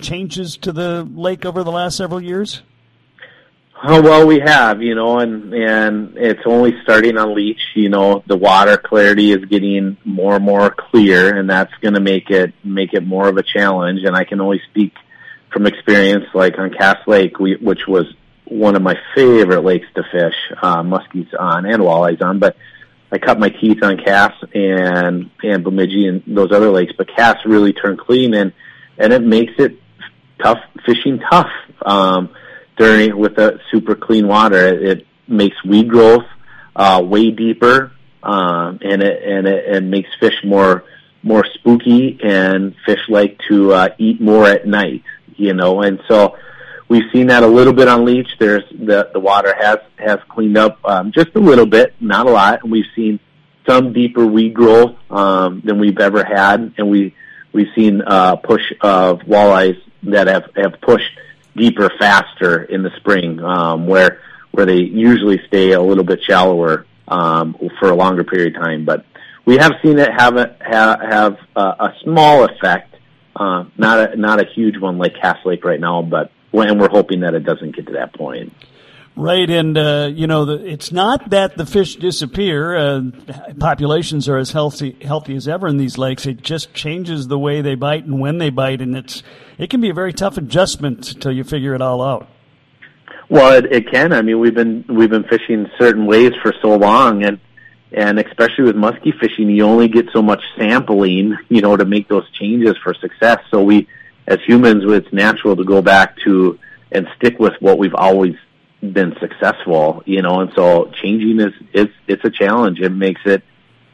changes 0.00 0.56
to 0.56 0.72
the 0.72 1.06
lake 1.14 1.44
over 1.44 1.62
the 1.62 1.70
last 1.70 1.98
several 1.98 2.22
years? 2.22 2.62
Oh, 3.84 4.00
well, 4.00 4.28
we 4.28 4.38
have, 4.38 4.80
you 4.80 4.94
know, 4.94 5.18
and 5.18 5.52
and 5.52 6.16
it's 6.16 6.42
only 6.46 6.80
starting 6.84 7.18
on 7.18 7.34
Leech. 7.34 7.60
You 7.74 7.88
know, 7.88 8.22
the 8.28 8.36
water 8.36 8.76
clarity 8.76 9.32
is 9.32 9.44
getting 9.46 9.96
more 10.04 10.36
and 10.36 10.44
more 10.44 10.70
clear, 10.70 11.36
and 11.36 11.50
that's 11.50 11.72
going 11.80 11.94
to 11.94 12.00
make 12.00 12.30
it 12.30 12.54
make 12.62 12.94
it 12.94 13.04
more 13.04 13.26
of 13.26 13.38
a 13.38 13.42
challenge. 13.42 14.04
And 14.04 14.14
I 14.14 14.22
can 14.22 14.40
only 14.40 14.62
speak 14.70 14.94
from 15.52 15.66
experience, 15.66 16.26
like 16.32 16.60
on 16.60 16.70
Cass 16.70 16.98
Lake, 17.08 17.40
we, 17.40 17.56
which 17.56 17.88
was 17.88 18.04
one 18.44 18.76
of 18.76 18.82
my 18.82 18.94
favorite 19.16 19.64
lakes 19.64 19.88
to 19.96 20.04
fish, 20.12 20.36
uh, 20.62 20.84
muskies 20.84 21.28
on 21.36 21.66
and 21.66 21.82
walleyes 21.82 22.22
on. 22.22 22.38
But 22.38 22.56
I 23.10 23.18
cut 23.18 23.40
my 23.40 23.48
teeth 23.48 23.82
on 23.82 23.96
Cass 23.96 24.32
and 24.54 25.28
and 25.42 25.64
Bemidji 25.64 26.06
and 26.06 26.22
those 26.24 26.52
other 26.52 26.70
lakes, 26.70 26.92
but 26.96 27.08
Cass 27.08 27.38
really 27.44 27.72
turned 27.72 27.98
clean, 27.98 28.32
and 28.32 28.52
and 28.96 29.12
it 29.12 29.22
makes 29.22 29.54
it 29.58 29.80
tough 30.40 30.58
fishing 30.86 31.18
tough. 31.18 31.50
Um, 31.84 32.32
during 32.76 33.16
with 33.16 33.36
the 33.36 33.60
super 33.70 33.94
clean 33.94 34.26
water. 34.28 34.68
It, 34.68 34.82
it 34.82 35.06
makes 35.28 35.62
weed 35.64 35.88
growth 35.88 36.26
uh, 36.74 37.02
way 37.04 37.30
deeper, 37.30 37.92
um, 38.22 38.78
and 38.82 39.02
it 39.02 39.22
and 39.22 39.46
it, 39.46 39.76
it 39.76 39.82
makes 39.82 40.08
fish 40.20 40.36
more 40.44 40.84
more 41.22 41.44
spooky, 41.54 42.18
and 42.22 42.74
fish 42.84 43.00
like 43.08 43.38
to 43.48 43.72
uh, 43.72 43.88
eat 43.98 44.20
more 44.20 44.46
at 44.46 44.66
night. 44.66 45.04
You 45.36 45.54
know, 45.54 45.82
and 45.82 46.00
so 46.08 46.36
we've 46.88 47.10
seen 47.12 47.28
that 47.28 47.42
a 47.42 47.46
little 47.46 47.72
bit 47.72 47.88
on 47.88 48.04
Leech. 48.04 48.28
There's 48.38 48.64
the 48.70 49.10
the 49.12 49.20
water 49.20 49.54
has 49.58 49.78
has 49.98 50.18
cleaned 50.28 50.58
up 50.58 50.78
um, 50.84 51.12
just 51.12 51.30
a 51.34 51.40
little 51.40 51.66
bit, 51.66 51.94
not 52.00 52.26
a 52.26 52.30
lot, 52.30 52.62
and 52.62 52.72
we've 52.72 52.90
seen 52.94 53.20
some 53.68 53.92
deeper 53.92 54.26
weed 54.26 54.54
growth 54.54 54.96
um, 55.10 55.62
than 55.64 55.78
we've 55.78 55.98
ever 55.98 56.24
had, 56.24 56.74
and 56.76 56.90
we 56.90 57.14
we've 57.52 57.68
seen 57.74 58.00
a 58.00 58.04
uh, 58.04 58.36
push 58.36 58.72
of 58.80 59.20
walleyes 59.20 59.80
that 60.04 60.26
have 60.26 60.50
have 60.56 60.80
pushed 60.80 61.18
deeper 61.56 61.90
faster 61.98 62.62
in 62.64 62.82
the 62.82 62.90
spring, 62.96 63.40
um, 63.40 63.86
where 63.86 64.20
where 64.52 64.66
they 64.66 64.76
usually 64.76 65.40
stay 65.46 65.72
a 65.72 65.80
little 65.80 66.04
bit 66.04 66.22
shallower 66.22 66.86
um, 67.08 67.56
for 67.78 67.88
a 67.90 67.94
longer 67.94 68.22
period 68.24 68.54
of 68.54 68.62
time. 68.62 68.84
But 68.84 69.04
we 69.44 69.56
have 69.56 69.72
seen 69.82 69.98
it 69.98 70.10
have 70.12 70.36
a, 70.36 70.56
have, 70.60 71.00
have 71.00 71.38
a, 71.56 71.60
a 71.60 71.94
small 72.02 72.44
effect, 72.44 72.94
uh, 73.34 73.64
not 73.76 74.12
a 74.12 74.16
not 74.16 74.40
a 74.40 74.46
huge 74.54 74.78
one 74.78 74.98
like 74.98 75.14
Cass 75.14 75.38
Lake 75.44 75.64
right 75.64 75.80
now, 75.80 76.02
but 76.02 76.30
when 76.50 76.78
we're 76.78 76.90
hoping 76.90 77.20
that 77.20 77.34
it 77.34 77.44
doesn't 77.44 77.74
get 77.74 77.86
to 77.86 77.92
that 77.94 78.14
point. 78.14 78.52
Right, 79.14 79.48
and 79.50 79.76
uh, 79.76 80.10
you 80.10 80.26
know, 80.26 80.46
the, 80.46 80.66
it's 80.66 80.90
not 80.90 81.30
that 81.30 81.58
the 81.58 81.66
fish 81.66 81.96
disappear. 81.96 82.74
Uh, 82.74 83.02
populations 83.60 84.26
are 84.26 84.38
as 84.38 84.52
healthy 84.52 84.96
healthy 85.02 85.36
as 85.36 85.46
ever 85.46 85.68
in 85.68 85.76
these 85.76 85.98
lakes. 85.98 86.24
It 86.24 86.40
just 86.40 86.72
changes 86.72 87.28
the 87.28 87.38
way 87.38 87.60
they 87.60 87.74
bite 87.74 88.04
and 88.04 88.20
when 88.20 88.38
they 88.38 88.48
bite, 88.48 88.80
and 88.80 88.96
it's 88.96 89.22
it 89.58 89.68
can 89.68 89.82
be 89.82 89.90
a 89.90 89.94
very 89.94 90.14
tough 90.14 90.38
adjustment 90.38 91.12
until 91.12 91.30
you 91.30 91.44
figure 91.44 91.74
it 91.74 91.82
all 91.82 92.00
out. 92.00 92.26
Well, 93.28 93.52
it, 93.52 93.70
it 93.70 93.90
can. 93.90 94.14
I 94.14 94.22
mean, 94.22 94.40
we've 94.40 94.54
been 94.54 94.86
we've 94.88 95.10
been 95.10 95.24
fishing 95.24 95.70
certain 95.78 96.06
ways 96.06 96.32
for 96.42 96.54
so 96.62 96.76
long, 96.76 97.22
and 97.22 97.38
and 97.92 98.18
especially 98.18 98.64
with 98.64 98.76
muskie 98.76 99.12
fishing, 99.20 99.50
you 99.50 99.64
only 99.64 99.88
get 99.88 100.06
so 100.14 100.22
much 100.22 100.42
sampling, 100.56 101.36
you 101.50 101.60
know, 101.60 101.76
to 101.76 101.84
make 101.84 102.08
those 102.08 102.28
changes 102.30 102.76
for 102.82 102.94
success. 102.94 103.40
So 103.50 103.62
we, 103.62 103.88
as 104.26 104.38
humans, 104.46 104.84
it's 104.86 105.12
natural 105.12 105.54
to 105.56 105.64
go 105.64 105.82
back 105.82 106.16
to 106.24 106.58
and 106.90 107.06
stick 107.16 107.38
with 107.38 107.52
what 107.60 107.78
we've 107.78 107.94
always 107.94 108.36
been 108.82 109.14
successful, 109.20 110.02
you 110.06 110.22
know, 110.22 110.40
and 110.40 110.52
so 110.56 110.90
changing 111.02 111.40
is 111.40 111.54
it's 111.72 111.92
it's 112.08 112.24
a 112.24 112.30
challenge. 112.30 112.80
It 112.80 112.90
makes 112.90 113.20
it 113.24 113.42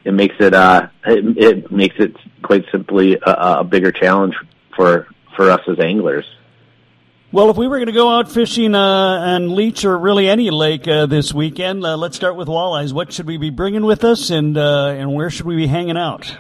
it 0.05 0.13
makes 0.13 0.37
it 0.41 0.55
uh 0.55 0.89
it, 1.07 1.37
it 1.37 1.73
makes 1.73 1.97
it 1.99 2.17
quite 2.43 2.65
simply 2.73 3.17
a, 3.17 3.31
a 3.61 3.65
bigger 3.65 3.93
challenge 3.93 4.35
for 4.75 5.07
for 5.37 5.51
us 5.51 5.61
as 5.69 5.79
anglers. 5.79 6.25
Well, 7.31 7.51
if 7.51 7.59
we 7.59 7.69
were 7.69 7.77
going 7.77 7.89
to 7.89 7.93
go 7.93 8.09
out 8.09 8.33
fishing 8.33 8.75
uh, 8.75 9.21
and 9.21 9.53
Leech 9.53 9.85
or 9.85 9.99
really 9.99 10.31
any 10.31 10.49
lake 10.49 10.89
uh, 10.89 11.05
this 11.05 11.35
weekend, 11.35 11.85
uh, 11.85 11.95
let's 11.99 12.17
start 12.17 12.37
with 12.37 12.49
walleyes. 12.49 12.95
What 12.95 13.13
should 13.13 13.27
we 13.27 13.37
be 13.37 13.51
bringing 13.51 13.85
with 13.85 14.03
us, 14.03 14.31
and 14.31 14.57
uh, 14.57 14.95
and 14.97 15.15
where 15.15 15.29
should 15.29 15.45
we 15.45 15.55
be 15.55 15.67
hanging 15.67 15.99
out? 15.99 16.35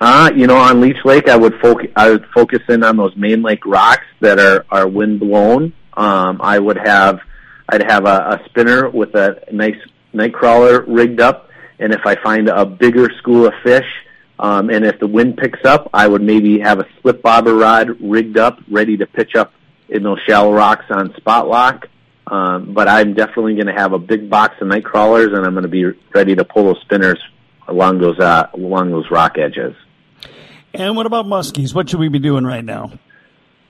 Uh, 0.00 0.30
you 0.34 0.46
know, 0.46 0.56
on 0.56 0.80
Leech 0.80 1.04
Lake, 1.04 1.28
I 1.28 1.36
would 1.36 1.60
focus. 1.60 1.88
I 1.96 2.08
would 2.08 2.24
focus 2.34 2.60
in 2.70 2.82
on 2.82 2.96
those 2.96 3.14
main 3.14 3.42
lake 3.42 3.66
rocks 3.66 4.06
that 4.20 4.38
are 4.38 4.64
are 4.70 4.88
wind 4.88 5.20
blown. 5.20 5.74
Um, 5.94 6.40
I 6.42 6.58
would 6.58 6.78
have 6.78 7.20
I'd 7.68 7.90
have 7.90 8.06
a, 8.06 8.40
a 8.40 8.40
spinner 8.46 8.88
with 8.88 9.14
a 9.14 9.42
nice 9.52 9.76
night 10.12 10.32
crawler 10.32 10.82
rigged 10.82 11.20
up, 11.20 11.50
and 11.78 11.92
if 11.92 12.00
I 12.04 12.16
find 12.22 12.48
a 12.48 12.64
bigger 12.64 13.08
school 13.18 13.46
of 13.46 13.54
fish, 13.62 13.86
um, 14.38 14.70
and 14.70 14.84
if 14.84 14.98
the 15.00 15.06
wind 15.06 15.36
picks 15.36 15.64
up, 15.64 15.90
I 15.94 16.06
would 16.06 16.22
maybe 16.22 16.60
have 16.60 16.78
a 16.78 16.86
slip 17.00 17.22
bobber 17.22 17.54
rod 17.54 18.00
rigged 18.00 18.38
up, 18.38 18.58
ready 18.70 18.96
to 18.98 19.06
pitch 19.06 19.34
up 19.34 19.52
in 19.88 20.02
those 20.02 20.18
shallow 20.26 20.52
rocks 20.52 20.84
on 20.90 21.14
spot 21.16 21.48
lock. 21.48 21.86
Um, 22.26 22.74
but 22.74 22.88
I'm 22.88 23.14
definitely 23.14 23.54
going 23.54 23.68
to 23.68 23.72
have 23.72 23.92
a 23.92 23.98
big 23.98 24.28
box 24.28 24.56
of 24.60 24.66
night 24.66 24.84
crawlers, 24.84 25.28
and 25.28 25.46
I'm 25.46 25.52
going 25.52 25.62
to 25.62 25.68
be 25.68 25.84
ready 26.12 26.34
to 26.34 26.44
pull 26.44 26.64
those 26.64 26.80
spinners 26.82 27.22
along 27.68 27.98
those 27.98 28.18
uh, 28.18 28.48
along 28.54 28.90
those 28.90 29.10
rock 29.10 29.38
edges. 29.38 29.74
And 30.74 30.96
what 30.96 31.06
about 31.06 31.26
muskies? 31.26 31.72
What 31.72 31.88
should 31.88 32.00
we 32.00 32.08
be 32.08 32.18
doing 32.18 32.44
right 32.44 32.64
now? 32.64 32.92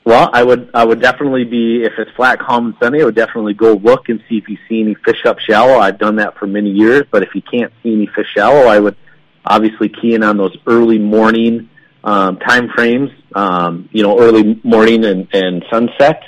Well, 0.06 0.30
I 0.32 0.44
would 0.44 0.70
I 0.72 0.84
would 0.84 1.00
definitely 1.02 1.42
be 1.42 1.82
if 1.82 1.94
it's 1.98 2.12
flat, 2.12 2.38
calm, 2.38 2.66
and 2.66 2.74
sunny. 2.80 3.02
I 3.02 3.04
would 3.04 3.16
definitely 3.16 3.54
go 3.54 3.72
look 3.72 4.08
and 4.08 4.22
see 4.28 4.36
if 4.36 4.48
you 4.48 4.56
see 4.68 4.80
any 4.80 4.94
fish 4.94 5.26
up 5.26 5.40
shallow. 5.40 5.80
I've 5.80 5.98
done 5.98 6.16
that 6.16 6.38
for 6.38 6.46
many 6.46 6.70
years, 6.70 7.02
but 7.10 7.24
if 7.24 7.34
you 7.34 7.42
can't 7.42 7.72
see 7.82 7.92
any 7.92 8.06
fish 8.06 8.28
shallow, 8.32 8.68
I 8.68 8.78
would 8.78 8.96
obviously 9.44 9.88
key 9.88 10.14
in 10.14 10.22
on 10.22 10.36
those 10.36 10.56
early 10.64 11.00
morning 11.00 11.70
um, 12.04 12.38
time 12.38 12.68
frames. 12.68 13.10
Um, 13.34 13.88
you 13.90 14.04
know, 14.04 14.20
early 14.20 14.60
morning 14.62 15.04
and, 15.04 15.26
and 15.32 15.64
sunset, 15.68 16.22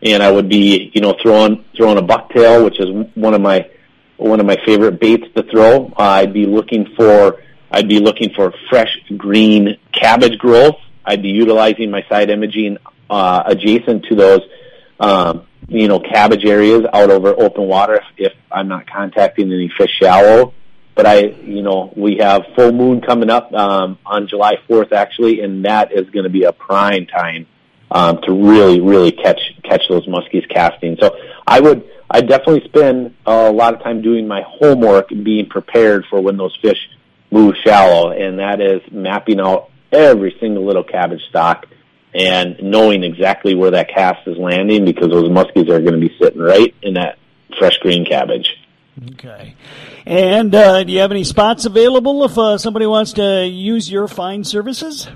and 0.00 0.22
I 0.22 0.30
would 0.30 0.48
be 0.48 0.92
you 0.94 1.00
know 1.00 1.16
throwing 1.20 1.64
throwing 1.76 1.98
a 1.98 2.02
bucktail, 2.02 2.64
which 2.64 2.78
is 2.78 2.86
one 3.16 3.34
of 3.34 3.40
my 3.40 3.68
one 4.16 4.38
of 4.38 4.46
my 4.46 4.58
favorite 4.64 5.00
baits 5.00 5.26
to 5.34 5.42
throw. 5.42 5.86
Uh, 5.86 6.02
I'd 6.02 6.32
be 6.32 6.46
looking 6.46 6.86
for 6.96 7.42
I'd 7.72 7.88
be 7.88 7.98
looking 7.98 8.32
for 8.32 8.54
fresh 8.70 8.96
green 9.16 9.76
cabbage 9.92 10.38
growth. 10.38 10.76
I'd 11.04 11.20
be 11.20 11.30
utilizing 11.30 11.90
my 11.90 12.04
side 12.08 12.30
imaging 12.30 12.78
uh, 13.08 13.42
adjacent 13.46 14.04
to 14.06 14.14
those, 14.14 14.40
um, 15.00 15.46
you 15.68 15.88
know, 15.88 16.00
cabbage 16.00 16.44
areas 16.44 16.82
out 16.92 17.10
over 17.10 17.28
open 17.28 17.66
water 17.66 17.94
if, 17.94 18.04
if 18.16 18.32
I'm 18.50 18.68
not 18.68 18.86
contacting 18.86 19.52
any 19.52 19.70
fish 19.76 19.90
shallow. 20.00 20.54
But 20.94 21.06
I, 21.06 21.20
you 21.22 21.62
know, 21.62 21.92
we 21.96 22.18
have 22.18 22.42
full 22.54 22.70
moon 22.70 23.00
coming 23.00 23.28
up 23.28 23.52
um, 23.52 23.98
on 24.06 24.28
July 24.28 24.54
4th 24.68 24.92
actually, 24.92 25.40
and 25.40 25.64
that 25.64 25.92
is 25.92 26.08
going 26.10 26.22
to 26.22 26.30
be 26.30 26.44
a 26.44 26.52
prime 26.52 27.06
time 27.06 27.46
um, 27.90 28.20
to 28.22 28.32
really, 28.32 28.80
really 28.80 29.10
catch 29.10 29.40
catch 29.64 29.82
those 29.88 30.06
muskies 30.06 30.48
casting. 30.48 30.96
So 31.00 31.16
I 31.46 31.60
would, 31.60 31.88
I 32.08 32.20
definitely 32.20 32.62
spend 32.68 33.14
a 33.26 33.50
lot 33.50 33.74
of 33.74 33.82
time 33.82 34.02
doing 34.02 34.28
my 34.28 34.42
homework, 34.46 35.10
and 35.10 35.24
being 35.24 35.48
prepared 35.48 36.04
for 36.08 36.20
when 36.20 36.36
those 36.36 36.56
fish 36.62 36.78
move 37.30 37.54
shallow, 37.64 38.10
and 38.10 38.38
that 38.38 38.60
is 38.60 38.80
mapping 38.92 39.40
out 39.40 39.70
every 39.90 40.36
single 40.40 40.64
little 40.64 40.84
cabbage 40.84 41.22
stock 41.28 41.66
and 42.14 42.56
knowing 42.62 43.02
exactly 43.02 43.54
where 43.54 43.72
that 43.72 43.88
cast 43.88 44.26
is 44.26 44.38
landing 44.38 44.84
because 44.84 45.08
those 45.08 45.28
muskies 45.28 45.68
are 45.68 45.80
going 45.80 46.00
to 46.00 46.00
be 46.00 46.14
sitting 46.20 46.40
right 46.40 46.74
in 46.82 46.94
that 46.94 47.18
fresh 47.58 47.78
green 47.78 48.04
cabbage. 48.04 48.48
Okay. 49.12 49.56
And 50.06 50.54
uh, 50.54 50.84
do 50.84 50.92
you 50.92 51.00
have 51.00 51.10
any 51.10 51.24
spots 51.24 51.64
available 51.64 52.24
if 52.24 52.38
uh, 52.38 52.58
somebody 52.58 52.86
wants 52.86 53.14
to 53.14 53.44
use 53.46 53.90
your 53.90 54.06
fine 54.06 54.44
services? 54.44 55.08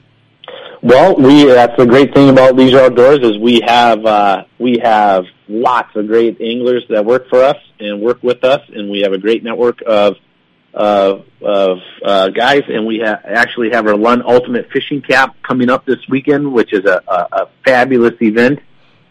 Well, 0.82 1.16
we 1.16 1.44
that's 1.44 1.76
the 1.76 1.86
great 1.86 2.14
thing 2.14 2.28
about 2.28 2.54
Leisure 2.54 2.80
Outdoors 2.80 3.18
is 3.22 3.36
we 3.38 3.60
have 3.66 4.04
uh, 4.04 4.44
we 4.58 4.78
have 4.82 5.24
lots 5.48 5.94
of 5.96 6.06
great 6.06 6.40
anglers 6.40 6.84
that 6.88 7.04
work 7.04 7.28
for 7.28 7.42
us 7.42 7.56
and 7.80 8.00
work 8.00 8.22
with 8.22 8.44
us, 8.44 8.60
and 8.68 8.88
we 8.88 9.00
have 9.00 9.12
a 9.12 9.18
great 9.18 9.42
network 9.42 9.80
of 9.86 10.16
of, 10.74 11.24
of 11.42 11.78
uh, 12.04 12.28
guys, 12.28 12.62
and 12.68 12.86
we 12.86 13.00
ha- 13.04 13.20
actually 13.24 13.70
have 13.70 13.86
our 13.86 13.96
Lund 13.96 14.22
Ultimate 14.24 14.68
Fishing 14.72 15.02
Cap 15.02 15.36
coming 15.42 15.70
up 15.70 15.84
this 15.86 15.98
weekend, 16.08 16.52
which 16.52 16.72
is 16.72 16.84
a, 16.84 17.02
a, 17.08 17.28
a 17.32 17.48
fabulous 17.64 18.14
event. 18.20 18.60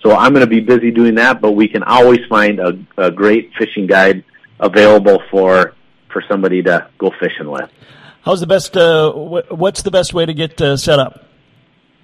So 0.02 0.16
I'm 0.16 0.34
going 0.34 0.46
to 0.46 0.50
be 0.50 0.60
busy 0.60 0.92
doing 0.92 1.16
that, 1.16 1.42
but 1.42 1.54
we 1.54 1.68
can 1.68 1.84
always 1.84 2.20
find 2.30 2.60
a, 2.60 2.80
a 2.98 3.12
great 3.12 3.52
fishing 3.58 3.88
guide 3.88 4.24
available 4.60 5.22
for 5.30 5.74
for 6.12 6.24
somebody 6.30 6.62
to 6.64 6.88
go 6.98 7.12
fishing 7.20 7.50
with. 7.50 7.70
How's 8.22 8.40
the 8.40 8.48
best? 8.48 8.78
Uh, 8.78 9.12
wh- 9.12 9.52
what's 9.52 9.82
the 9.82 9.92
best 9.92 10.14
way 10.14 10.26
to 10.26 10.34
get 10.34 10.62
uh, 10.62 10.78
set 10.78 11.00
up? 11.00 11.26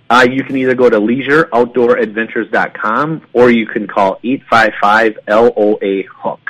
Uh, 0.10 0.28
you 0.30 0.44
can 0.44 0.58
either 0.58 0.76
go 0.76 0.90
to 0.90 1.00
leisureoutdooradventures.com 1.00 3.22
or 3.34 3.50
you 3.50 3.66
can 3.66 3.88
call 3.88 4.20
855 4.24 5.18
LOA 5.28 6.04
Hook. 6.04 6.43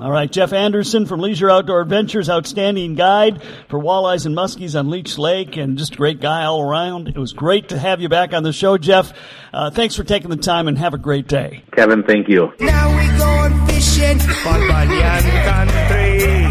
All 0.00 0.10
right, 0.10 0.30
Jeff 0.30 0.54
Anderson 0.54 1.04
from 1.04 1.20
Leisure 1.20 1.50
Outdoor 1.50 1.82
Adventures, 1.82 2.30
outstanding 2.30 2.94
guide 2.94 3.42
for 3.68 3.78
walleyes 3.78 4.24
and 4.24 4.34
muskies 4.34 4.78
on 4.78 4.88
Leech 4.88 5.18
Lake, 5.18 5.58
and 5.58 5.76
just 5.76 5.94
a 5.94 5.96
great 5.96 6.18
guy 6.18 6.44
all 6.44 6.62
around. 6.62 7.08
It 7.08 7.18
was 7.18 7.34
great 7.34 7.68
to 7.68 7.78
have 7.78 8.00
you 8.00 8.08
back 8.08 8.32
on 8.32 8.42
the 8.42 8.54
show, 8.54 8.78
Jeff. 8.78 9.12
Uh, 9.52 9.70
thanks 9.70 9.94
for 9.94 10.02
taking 10.02 10.30
the 10.30 10.36
time, 10.38 10.66
and 10.66 10.78
have 10.78 10.94
a 10.94 10.98
great 10.98 11.28
day. 11.28 11.62
Kevin, 11.72 12.02
thank 12.04 12.28
you. 12.28 12.52
Now 12.58 12.88
we 12.96 13.18
going 13.18 13.66
fishing, 13.66 14.18
Country. 15.44 16.41